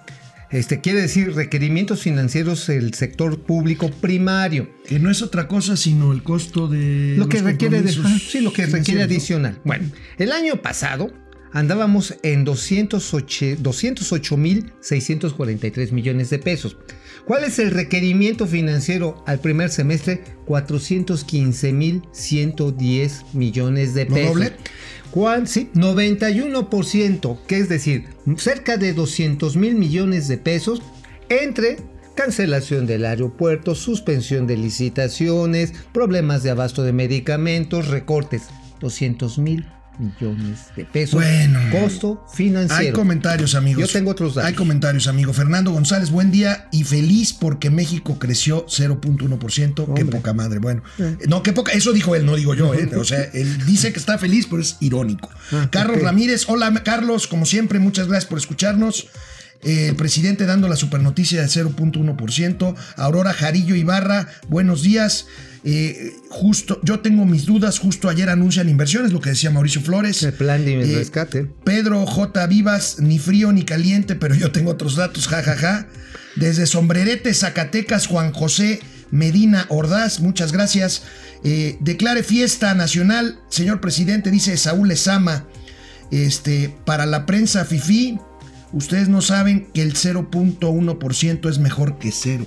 Este 0.51 0.81
quiere 0.81 1.01
decir 1.01 1.33
requerimientos 1.35 2.01
financieros 2.01 2.65
del 2.67 2.93
sector 2.95 3.39
público 3.41 3.91
primario. 3.91 4.69
Que 4.85 4.99
no 4.99 5.11
es 5.11 5.21
otra 5.21 5.47
cosa 5.47 5.77
sino 5.77 6.11
el 6.11 6.23
costo 6.23 6.67
de. 6.67 7.15
Lo 7.17 7.29
que 7.29 7.41
requiere 7.41 7.81
de, 7.81 7.91
sí, 8.19 8.41
lo 8.41 8.51
que 8.51 8.65
requiere 8.65 9.03
adicional. 9.03 9.59
Bueno, 9.63 9.89
el 10.17 10.31
año 10.31 10.61
pasado 10.61 11.11
andábamos 11.51 12.15
en 12.23 12.45
208 12.45 14.37
mil 14.37 14.71
643 14.81 15.91
millones 15.91 16.29
de 16.31 16.39
pesos. 16.39 16.77
¿Cuál 17.25 17.43
es 17.43 17.59
el 17.59 17.69
requerimiento 17.69 18.47
financiero 18.47 19.23
al 19.27 19.39
primer 19.39 19.69
semestre? 19.69 20.23
415 20.45 21.73
mil 21.73 22.01
110 22.11 23.33
millones 23.33 23.93
de 23.93 24.05
¿Lo 24.05 24.15
pesos. 24.15 24.29
doble? 24.33 24.53
¿Cuál? 25.11 25.47
Sí, 25.47 25.69
91%, 25.73 27.39
que 27.47 27.57
es 27.57 27.69
decir, 27.69 28.05
cerca 28.37 28.77
de 28.77 28.93
200 28.93 29.55
mil 29.55 29.75
millones 29.75 30.27
de 30.27 30.37
pesos 30.37 30.81
entre 31.29 31.77
cancelación 32.15 32.85
del 32.85 33.05
aeropuerto, 33.05 33.75
suspensión 33.75 34.45
de 34.45 34.57
licitaciones, 34.57 35.73
problemas 35.93 36.43
de 36.43 36.51
abasto 36.51 36.83
de 36.83 36.93
medicamentos, 36.93 37.87
recortes. 37.87 38.43
200 38.81 39.39
mil 39.39 39.65
millones 39.99 40.67
de 40.75 40.85
pesos. 40.85 41.15
Bueno. 41.15 41.59
Costo 41.71 42.25
financiero. 42.33 42.87
Hay 42.87 42.91
comentarios, 42.93 43.55
amigos. 43.55 43.87
Yo 43.87 43.91
tengo 43.91 44.11
otros 44.11 44.35
datos. 44.35 44.47
Hay 44.47 44.55
comentarios, 44.55 45.07
amigo. 45.07 45.33
Fernando 45.33 45.71
González, 45.71 46.09
buen 46.09 46.31
día 46.31 46.67
y 46.71 46.83
feliz 46.83 47.33
porque 47.33 47.69
México 47.69 48.17
creció 48.17 48.65
0.1%. 48.65 49.93
Qué 49.93 50.05
poca 50.05 50.33
madre. 50.33 50.59
Bueno, 50.59 50.81
no, 51.27 51.43
qué 51.43 51.53
poca. 51.53 51.73
Eso 51.73 51.93
dijo 51.93 52.15
él, 52.15 52.25
no 52.25 52.35
digo 52.35 52.55
yo. 52.55 52.73
¿eh? 52.73 52.89
O 52.95 53.03
sea, 53.03 53.21
él 53.33 53.65
dice 53.65 53.93
que 53.93 53.99
está 53.99 54.17
feliz, 54.17 54.47
pero 54.49 54.61
es 54.61 54.77
irónico. 54.79 55.29
Carlos 55.69 55.97
ok. 55.97 56.03
Ramírez, 56.03 56.45
hola, 56.47 56.73
Carlos. 56.83 57.27
Como 57.27 57.45
siempre, 57.45 57.79
muchas 57.79 58.07
gracias 58.07 58.29
por 58.29 58.37
escucharnos. 58.37 59.07
Eh, 59.61 59.87
el 59.89 59.95
presidente 59.95 60.45
dando 60.45 60.67
la 60.67 60.75
supernoticia 60.75 61.41
de 61.41 61.47
0.1%. 61.47 62.75
Aurora 62.95 63.33
Jarillo 63.33 63.75
Ibarra, 63.75 64.27
buenos 64.47 64.83
días. 64.83 65.25
Eh, 65.65 66.13
justo, 66.29 66.79
yo 66.83 66.99
tengo 67.01 67.25
mis 67.25 67.45
dudas. 67.45 67.79
Justo 67.79 68.07
ayer 68.09 68.29
anuncian 68.29 68.69
inversiones, 68.69 69.11
lo 69.11 69.19
que 69.19 69.31
decía 69.31 69.51
Mauricio 69.51 69.81
Flores. 69.81 70.23
El 70.23 70.33
plan 70.33 70.63
de 70.63 70.81
Eh, 70.81 70.95
rescate. 70.97 71.47
Pedro 71.63 72.05
J. 72.05 72.47
Vivas, 72.47 72.99
ni 72.99 73.19
frío 73.19 73.51
ni 73.51 73.63
caliente, 73.63 74.15
pero 74.15 74.35
yo 74.35 74.51
tengo 74.51 74.71
otros 74.71 74.95
datos, 74.95 75.27
jajaja. 75.27 75.87
Desde 76.35 76.65
Sombrerete, 76.65 77.33
Zacatecas, 77.33 78.07
Juan 78.07 78.31
José 78.31 78.79
Medina 79.11 79.65
Ordaz, 79.69 80.19
muchas 80.19 80.51
gracias. 80.51 81.03
Eh, 81.43 81.77
declare 81.79 82.23
fiesta 82.23 82.73
nacional, 82.75 83.39
señor 83.49 83.81
presidente, 83.81 84.31
dice 84.31 84.55
Saúl 84.57 84.91
Ezama. 84.91 85.45
Este, 86.11 86.73
para 86.85 87.05
la 87.05 87.25
prensa 87.25 87.65
FIFI, 87.65 88.19
ustedes 88.71 89.09
no 89.09 89.21
saben 89.21 89.67
que 89.73 89.81
el 89.81 89.93
0.1% 89.93 91.49
es 91.49 91.59
mejor 91.59 91.97
que 91.97 92.11
cero. 92.11 92.45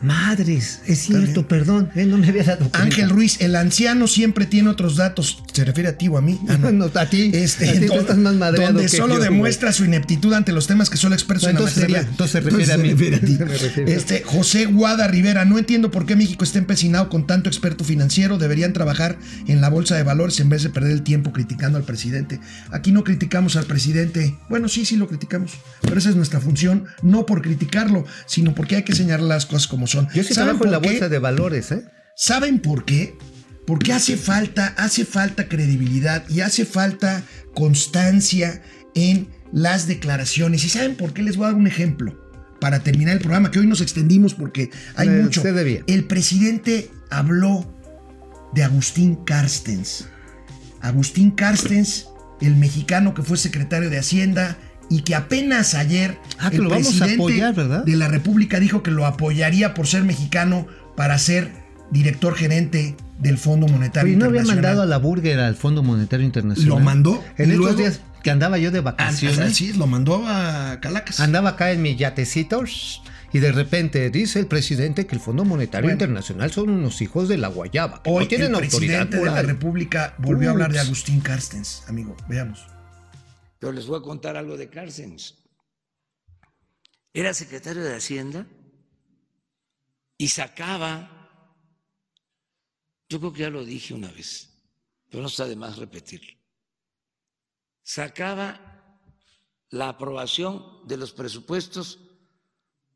Madres, 0.00 0.80
es 0.86 1.00
cierto, 1.00 1.48
perdón, 1.48 1.90
eh, 1.96 2.04
no 2.06 2.18
me 2.18 2.28
había 2.28 2.44
dado 2.44 2.60
cuenta. 2.60 2.82
Ángel 2.82 3.10
Ruiz, 3.10 3.40
el 3.40 3.56
anciano 3.56 4.06
siempre 4.06 4.46
tiene 4.46 4.68
otros 4.68 4.94
datos. 4.96 5.42
¿Se 5.52 5.64
refiere 5.64 5.88
a 5.88 5.98
ti 5.98 6.06
o 6.06 6.16
a 6.16 6.22
mí? 6.22 6.38
Ah, 6.48 6.56
no. 6.56 6.68
No, 6.78 6.84
a 6.94 7.06
ti, 7.06 7.30
Este, 7.34 7.68
a 7.68 7.72
ti 7.72 7.86
tú 7.86 7.94
do- 7.94 8.00
estás 8.00 8.16
más 8.18 8.34
madreado 8.36 8.74
donde 8.74 8.88
que 8.88 8.96
solo 8.96 9.16
yo, 9.16 9.20
demuestra 9.22 9.72
su 9.72 9.84
ineptitud 9.84 10.32
ante 10.34 10.52
los 10.52 10.68
temas 10.68 10.88
que 10.90 10.96
solo 10.96 11.14
expertos 11.16 11.44
No, 11.44 11.48
en 11.50 11.54
la 11.56 11.62
materia. 11.62 12.00
entonces 12.02 12.30
se 12.30 12.40
refiere 12.40 12.72
a 12.72 12.76
mí. 12.78 12.90
refiere 12.90 13.16
a 13.16 13.20
ti. 13.20 13.26
Se 13.38 13.44
me 13.44 13.58
refiere. 13.58 13.92
Este, 13.94 14.22
José 14.22 14.66
Guada 14.66 15.08
Rivera, 15.08 15.44
no 15.44 15.58
entiendo 15.58 15.90
por 15.90 16.06
qué 16.06 16.14
México 16.14 16.44
está 16.44 16.58
empecinado 16.58 17.08
con 17.08 17.26
tanto 17.26 17.48
experto 17.48 17.82
financiero. 17.82 18.38
Deberían 18.38 18.72
trabajar 18.72 19.18
en 19.48 19.60
la 19.60 19.68
bolsa 19.68 19.96
de 19.96 20.04
valores 20.04 20.38
en 20.38 20.48
vez 20.48 20.62
de 20.62 20.70
perder 20.70 20.92
el 20.92 21.02
tiempo 21.02 21.32
criticando 21.32 21.76
al 21.78 21.84
presidente. 21.84 22.38
Aquí 22.70 22.92
no 22.92 23.02
criticamos 23.02 23.56
al 23.56 23.64
presidente. 23.64 24.36
Bueno, 24.48 24.68
sí, 24.68 24.84
sí 24.84 24.96
lo 24.96 25.08
criticamos. 25.08 25.52
Pero 25.82 25.98
esa 25.98 26.10
es 26.10 26.16
nuestra 26.16 26.38
función, 26.40 26.84
no 27.02 27.26
por 27.26 27.42
criticarlo, 27.42 28.04
sino 28.26 28.54
porque 28.54 28.76
hay 28.76 28.82
que 28.84 28.94
señalar 28.94 29.22
las 29.22 29.46
cosas 29.46 29.66
como 29.66 29.87
son. 29.88 30.08
Yo 30.14 30.22
sí 30.22 30.34
¿Saben 30.34 30.58
trabajo 30.58 30.64
en 30.64 30.70
la 30.72 30.78
por 30.78 30.86
qué? 30.86 30.92
bolsa 30.94 31.08
de 31.08 31.18
valores, 31.18 31.72
¿eh? 31.72 31.84
¿Saben 32.16 32.60
por 32.60 32.84
qué? 32.84 33.16
Porque 33.66 33.92
hace 33.92 34.16
falta, 34.16 34.74
hace 34.78 35.04
falta 35.04 35.48
credibilidad 35.48 36.28
y 36.28 36.40
hace 36.40 36.64
falta 36.64 37.22
constancia 37.54 38.62
en 38.94 39.28
las 39.52 39.86
declaraciones. 39.86 40.64
¿Y 40.64 40.68
saben 40.68 40.96
por 40.96 41.12
qué? 41.12 41.22
Les 41.22 41.36
voy 41.36 41.44
a 41.46 41.48
dar 41.48 41.56
un 41.56 41.66
ejemplo 41.66 42.18
para 42.60 42.80
terminar 42.80 43.14
el 43.14 43.20
programa, 43.20 43.50
que 43.50 43.58
hoy 43.58 43.66
nos 43.66 43.80
extendimos 43.80 44.34
porque 44.34 44.70
hay 44.96 45.08
mucho. 45.08 45.42
El 45.86 46.04
presidente 46.04 46.90
habló 47.10 47.72
de 48.54 48.64
Agustín 48.64 49.16
Carstens. 49.24 50.06
Agustín 50.80 51.30
Carstens, 51.32 52.08
el 52.40 52.56
mexicano 52.56 53.14
que 53.14 53.22
fue 53.22 53.36
secretario 53.36 53.90
de 53.90 53.98
Hacienda 53.98 54.56
y 54.90 55.02
que 55.02 55.14
apenas 55.14 55.74
ayer 55.74 56.18
Ah, 56.38 56.50
que 56.50 56.56
el 56.56 56.64
lo 56.64 56.70
vamos 56.70 56.86
a 56.86 56.90
presidente 57.04 57.14
apoyar, 57.14 57.54
¿verdad? 57.54 57.84
de 57.84 57.96
la 57.96 58.08
República 58.08 58.58
dijo 58.60 58.82
que 58.82 58.90
lo 58.90 59.06
apoyaría 59.06 59.74
por 59.74 59.86
ser 59.86 60.04
mexicano 60.04 60.66
para 60.96 61.18
ser 61.18 61.50
director 61.90 62.34
gerente 62.34 62.96
del 63.18 63.38
Fondo 63.38 63.66
Monetario 63.66 64.10
Oye, 64.10 64.16
¿no 64.18 64.26
había 64.26 64.42
mandado 64.44 64.82
a 64.82 64.86
la 64.86 64.98
burger 64.98 65.40
al 65.40 65.56
Fondo 65.56 65.82
Monetario 65.82 66.24
Internacional? 66.24 66.68
¿Lo 66.68 66.78
mandó? 66.84 67.24
En 67.36 67.50
estos 67.50 67.56
luego- 67.56 67.76
días 67.78 68.00
que 68.22 68.30
andaba 68.30 68.58
yo 68.58 68.70
de 68.70 68.78
Ah, 68.78 68.82
vacaciones, 68.82 69.56
sí, 69.56 69.72
lo 69.72 69.86
mandó 69.86 70.24
a 70.26 70.78
Calacas. 70.80 71.20
andaba 71.20 71.50
acá 71.50 71.70
en 71.72 71.82
mi 71.82 71.96
yatecito 71.96 72.62
y 73.32 73.38
de 73.40 73.52
repente 73.52 74.08
dice 74.10 74.38
el 74.40 74.46
presidente 74.46 75.06
que 75.06 75.14
el 75.14 75.20
Fondo 75.20 75.44
Monetario 75.44 75.84
Bueno. 75.86 75.94
Internacional 75.94 76.50
son 76.50 76.70
unos 76.70 77.00
hijos 77.02 77.28
de 77.28 77.36
la 77.38 77.48
guayaba. 77.48 78.00
Hoy 78.06 78.24
no 78.24 78.28
tienen 78.28 78.48
el 78.48 78.54
autoridad 78.64 79.08
presidente 79.08 79.16
de 79.18 79.24
la. 79.26 79.42
República 79.42 80.14
volvió 80.18 80.48
a 80.48 80.52
hablar 80.52 80.72
de. 80.72 80.80
Agustín 80.80 81.20
Carstens, 81.20 81.82
amigo. 81.88 82.16
Veamos. 82.28 82.66
Pero 83.58 83.72
les 83.72 83.86
voy 83.86 83.98
a 83.98 84.02
contar 84.02 84.36
algo 84.36 84.56
de 84.56 84.70
Carstens. 84.70 85.34
Era 87.12 87.34
secretario 87.34 87.82
de 87.82 87.96
Hacienda 87.96 88.46
y 90.16 90.28
sacaba, 90.28 91.30
yo 93.08 93.18
creo 93.18 93.32
que 93.32 93.40
ya 93.40 93.50
lo 93.50 93.64
dije 93.64 93.94
una 93.94 94.10
vez, 94.10 94.50
pero 95.08 95.22
no 95.22 95.28
está 95.28 95.46
de 95.46 95.56
más 95.56 95.78
repetirlo. 95.78 96.36
sacaba 97.82 99.00
la 99.70 99.88
aprobación 99.88 100.86
de 100.86 100.96
los 100.96 101.12
presupuestos 101.12 101.98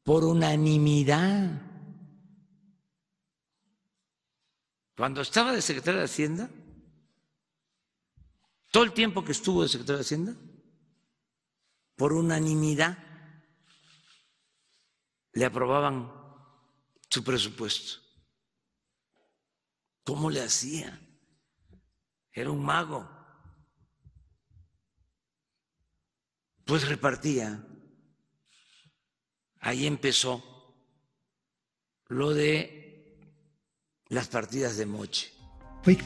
por 0.02 0.24
unanimidad. 0.24 1.62
Cuando 4.96 5.22
estaba 5.22 5.52
de 5.52 5.62
secretario 5.62 6.00
de 6.00 6.06
Hacienda, 6.06 6.50
todo 8.70 8.84
el 8.84 8.92
tiempo 8.92 9.24
que 9.24 9.32
estuvo 9.32 9.62
de 9.62 9.68
secretario 9.68 9.98
de 9.98 10.04
Hacienda, 10.04 10.36
por 11.96 12.12
unanimidad 12.12 12.98
le 15.32 15.44
aprobaban 15.44 16.12
su 17.08 17.24
presupuesto. 17.24 18.00
¿Cómo 20.04 20.30
le 20.30 20.42
hacía? 20.42 21.00
Era 22.32 22.50
un 22.50 22.64
mago. 22.64 23.08
Pues 26.64 26.88
repartía. 26.88 27.64
Ahí 29.60 29.86
empezó 29.86 30.42
lo 32.08 32.34
de 32.34 32.82
las 34.08 34.28
partidas 34.28 34.76
de 34.76 34.86
moche. 34.86 35.32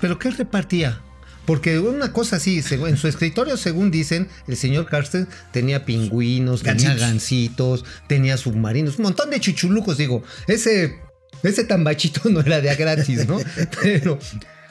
¿pero 0.00 0.18
qué 0.18 0.30
repartía? 0.30 1.02
Porque 1.46 1.78
una 1.78 2.12
cosa 2.12 2.36
así, 2.36 2.62
en 2.70 2.96
su 2.96 3.08
escritorio, 3.08 3.56
según 3.56 3.90
dicen, 3.90 4.28
el 4.48 4.56
señor 4.56 4.86
Carsten 4.86 5.28
tenía 5.52 5.84
pingüinos, 5.84 6.62
tenía 6.62 6.94
gancitos, 6.94 7.84
tenía 8.08 8.36
submarinos, 8.36 8.98
un 8.98 9.04
montón 9.04 9.30
de 9.30 9.40
chuchulucos, 9.40 9.96
digo. 9.96 10.22
Ese, 10.48 10.96
ese 11.42 11.64
tambachito 11.64 12.28
no 12.28 12.40
era 12.40 12.60
de 12.60 12.70
a 12.70 12.74
gratis, 12.74 13.26
¿no? 13.28 13.38
Pero 13.82 14.18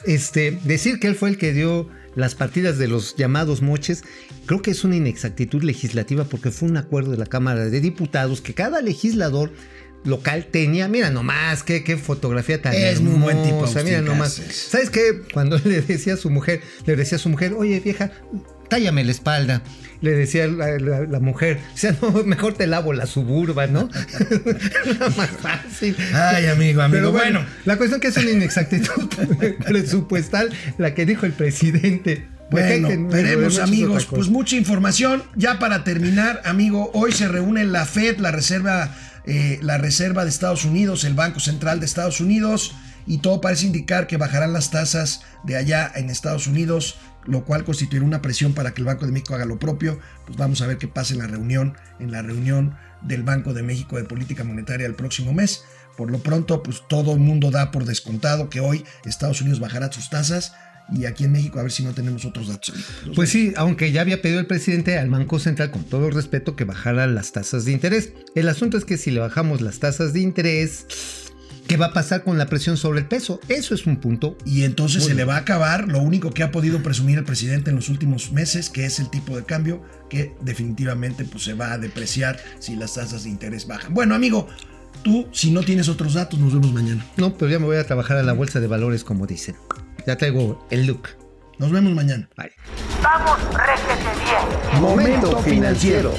este, 0.04 0.58
decir 0.64 1.00
que 1.00 1.08
él 1.08 1.16
fue 1.16 1.30
el 1.30 1.38
que 1.38 1.52
dio 1.52 1.88
las 2.14 2.34
partidas 2.34 2.78
de 2.78 2.88
los 2.88 3.14
llamados 3.16 3.60
moches, 3.60 4.02
creo 4.46 4.62
que 4.62 4.70
es 4.70 4.84
una 4.84 4.96
inexactitud 4.96 5.62
legislativa 5.62 6.24
porque 6.24 6.50
fue 6.50 6.68
un 6.68 6.78
acuerdo 6.78 7.10
de 7.10 7.18
la 7.18 7.26
Cámara 7.26 7.66
de 7.66 7.80
Diputados 7.80 8.40
que 8.40 8.54
cada 8.54 8.80
legislador 8.80 9.52
local 10.04 10.46
tenía, 10.50 10.86
mira 10.88 11.10
nomás, 11.10 11.62
qué, 11.62 11.82
qué 11.84 11.96
fotografía 11.96 12.62
tan 12.62 12.74
Es 12.74 13.00
muy 13.00 13.18
buen 13.20 13.42
tipo, 13.42 13.56
hermosa, 13.56 13.82
mira 13.82 13.98
Agustín 13.98 14.04
nomás. 14.16 14.34
Cáceres. 14.34 14.56
¿Sabes 14.70 14.90
qué? 14.90 15.22
Cuando 15.32 15.58
le 15.64 15.80
decía 15.82 16.14
a 16.14 16.16
su 16.16 16.30
mujer, 16.30 16.60
le 16.86 16.96
decía 16.96 17.16
a 17.16 17.20
su 17.20 17.28
mujer, 17.28 17.52
oye 17.54 17.80
vieja, 17.80 18.10
tállame 18.68 19.04
la 19.04 19.10
espalda. 19.12 19.62
Le 20.02 20.10
decía 20.12 20.46
la, 20.46 20.78
la- 20.78 21.00
la 21.04 21.20
mujer, 21.20 21.58
o 21.74 21.76
sea, 21.78 21.96
no, 22.02 22.10
mejor 22.24 22.52
te 22.54 22.66
lavo 22.66 22.92
la 22.92 23.06
suburba, 23.06 23.66
¿no? 23.66 23.88
Era 24.84 25.08
más 25.16 25.30
fácil. 25.40 25.96
Ay, 26.12 26.46
amigo, 26.46 26.82
amigo. 26.82 26.98
Pero 26.98 27.12
bueno, 27.12 27.40
bueno, 27.40 27.50
la 27.64 27.76
cuestión 27.78 28.00
que 28.00 28.08
es 28.08 28.16
una 28.18 28.30
inexactitud 28.30 29.08
presupuestal 29.66 30.50
la 30.78 30.94
que 30.94 31.06
dijo 31.06 31.26
el 31.26 31.32
presidente. 31.32 32.28
Bueno, 32.50 32.88
Dejen- 32.90 33.10
veremos 33.10 33.58
amigos, 33.58 34.06
pues 34.06 34.28
mucha 34.28 34.54
información. 34.54 35.24
Ya 35.34 35.58
para 35.58 35.82
terminar, 35.82 36.42
amigo, 36.44 36.90
hoy 36.94 37.10
se 37.12 37.26
reúne 37.26 37.64
la 37.64 37.86
Fed, 37.86 38.18
la 38.18 38.30
Reserva, 38.30 38.94
eh, 39.26 39.58
la 39.62 39.78
Reserva 39.78 40.24
de 40.24 40.30
Estados 40.30 40.64
Unidos, 40.64 41.04
el 41.04 41.14
Banco 41.14 41.40
Central 41.40 41.80
de 41.80 41.86
Estados 41.86 42.20
Unidos, 42.20 42.74
y 43.06 43.18
todo 43.18 43.40
parece 43.40 43.66
indicar 43.66 44.06
que 44.06 44.16
bajarán 44.16 44.52
las 44.52 44.70
tasas 44.70 45.22
de 45.44 45.56
allá 45.56 45.90
en 45.94 46.10
Estados 46.10 46.46
Unidos, 46.46 46.98
lo 47.24 47.44
cual 47.44 47.64
constituirá 47.64 48.04
una 48.04 48.22
presión 48.22 48.52
para 48.52 48.74
que 48.74 48.80
el 48.80 48.86
Banco 48.86 49.06
de 49.06 49.12
México 49.12 49.34
haga 49.34 49.44
lo 49.44 49.58
propio. 49.58 49.98
Pues 50.26 50.36
vamos 50.36 50.60
a 50.60 50.66
ver 50.66 50.78
qué 50.78 50.88
pasa 50.88 51.14
en 51.14 51.20
la 51.20 51.26
reunión, 51.26 51.76
en 52.00 52.10
la 52.10 52.22
reunión 52.22 52.76
del 53.02 53.22
Banco 53.22 53.52
de 53.54 53.62
México 53.62 53.96
de 53.96 54.04
Política 54.04 54.44
Monetaria 54.44 54.86
el 54.86 54.94
próximo 54.94 55.32
mes. 55.32 55.64
Por 55.96 56.10
lo 56.10 56.18
pronto, 56.18 56.62
pues 56.62 56.82
todo 56.88 57.12
el 57.14 57.20
mundo 57.20 57.50
da 57.50 57.70
por 57.70 57.84
descontado 57.84 58.50
que 58.50 58.60
hoy 58.60 58.84
Estados 59.04 59.40
Unidos 59.40 59.60
bajará 59.60 59.90
sus 59.90 60.10
tasas. 60.10 60.52
Y 60.92 61.04
aquí 61.04 61.24
en 61.24 61.32
México 61.32 61.58
a 61.58 61.62
ver 61.62 61.72
si 61.72 61.82
no 61.82 61.92
tenemos 61.92 62.24
otros 62.24 62.48
datos. 62.48 62.74
Pues 63.14 63.30
sí, 63.30 63.52
aunque 63.56 63.90
ya 63.92 64.02
había 64.02 64.22
pedido 64.22 64.38
el 64.40 64.46
presidente 64.46 64.98
al 64.98 65.10
Banco 65.10 65.38
Central, 65.38 65.70
con 65.70 65.84
todo 65.84 66.06
el 66.08 66.14
respeto, 66.14 66.54
que 66.54 66.64
bajara 66.64 67.06
las 67.06 67.32
tasas 67.32 67.64
de 67.64 67.72
interés. 67.72 68.12
El 68.34 68.48
asunto 68.48 68.78
es 68.78 68.84
que 68.84 68.96
si 68.96 69.10
le 69.10 69.20
bajamos 69.20 69.60
las 69.62 69.80
tasas 69.80 70.12
de 70.12 70.20
interés, 70.20 70.86
¿qué 71.66 71.76
va 71.76 71.86
a 71.86 71.92
pasar 71.92 72.22
con 72.22 72.38
la 72.38 72.46
presión 72.46 72.76
sobre 72.76 73.00
el 73.00 73.06
peso? 73.06 73.40
Eso 73.48 73.74
es 73.74 73.86
un 73.86 73.96
punto. 73.96 74.38
Y 74.44 74.62
entonces 74.62 75.04
se 75.04 75.14
le 75.14 75.24
va 75.24 75.34
a 75.34 75.38
acabar 75.38 75.88
lo 75.88 76.00
único 76.00 76.30
que 76.30 76.44
ha 76.44 76.52
podido 76.52 76.82
presumir 76.82 77.18
el 77.18 77.24
presidente 77.24 77.70
en 77.70 77.76
los 77.76 77.88
últimos 77.88 78.30
meses, 78.30 78.70
que 78.70 78.86
es 78.86 79.00
el 79.00 79.10
tipo 79.10 79.36
de 79.36 79.44
cambio, 79.44 79.82
que 80.08 80.34
definitivamente 80.42 81.24
pues, 81.24 81.42
se 81.42 81.54
va 81.54 81.72
a 81.72 81.78
depreciar 81.78 82.38
si 82.60 82.76
las 82.76 82.94
tasas 82.94 83.24
de 83.24 83.30
interés 83.30 83.66
bajan. 83.66 83.92
Bueno, 83.92 84.14
amigo, 84.14 84.46
tú, 85.02 85.26
si 85.32 85.50
no 85.50 85.62
tienes 85.62 85.88
otros 85.88 86.14
datos, 86.14 86.38
nos 86.38 86.52
vemos 86.52 86.72
mañana. 86.72 87.04
No, 87.16 87.36
pero 87.36 87.50
ya 87.50 87.58
me 87.58 87.66
voy 87.66 87.76
a 87.76 87.86
trabajar 87.86 88.18
a 88.18 88.22
la 88.22 88.32
bolsa 88.32 88.60
de 88.60 88.68
valores, 88.68 89.02
como 89.02 89.26
dicen. 89.26 89.56
Ya 90.06 90.16
traigo 90.16 90.66
el 90.70 90.86
look. 90.86 91.08
Nos 91.58 91.70
vemos 91.70 91.92
mañana. 91.92 92.28
Bye. 92.36 92.52
Vamos, 93.02 93.38
réjete 93.54 94.04
bien. 94.24 94.82
Momento 94.82 95.38
financiero. 95.38 96.12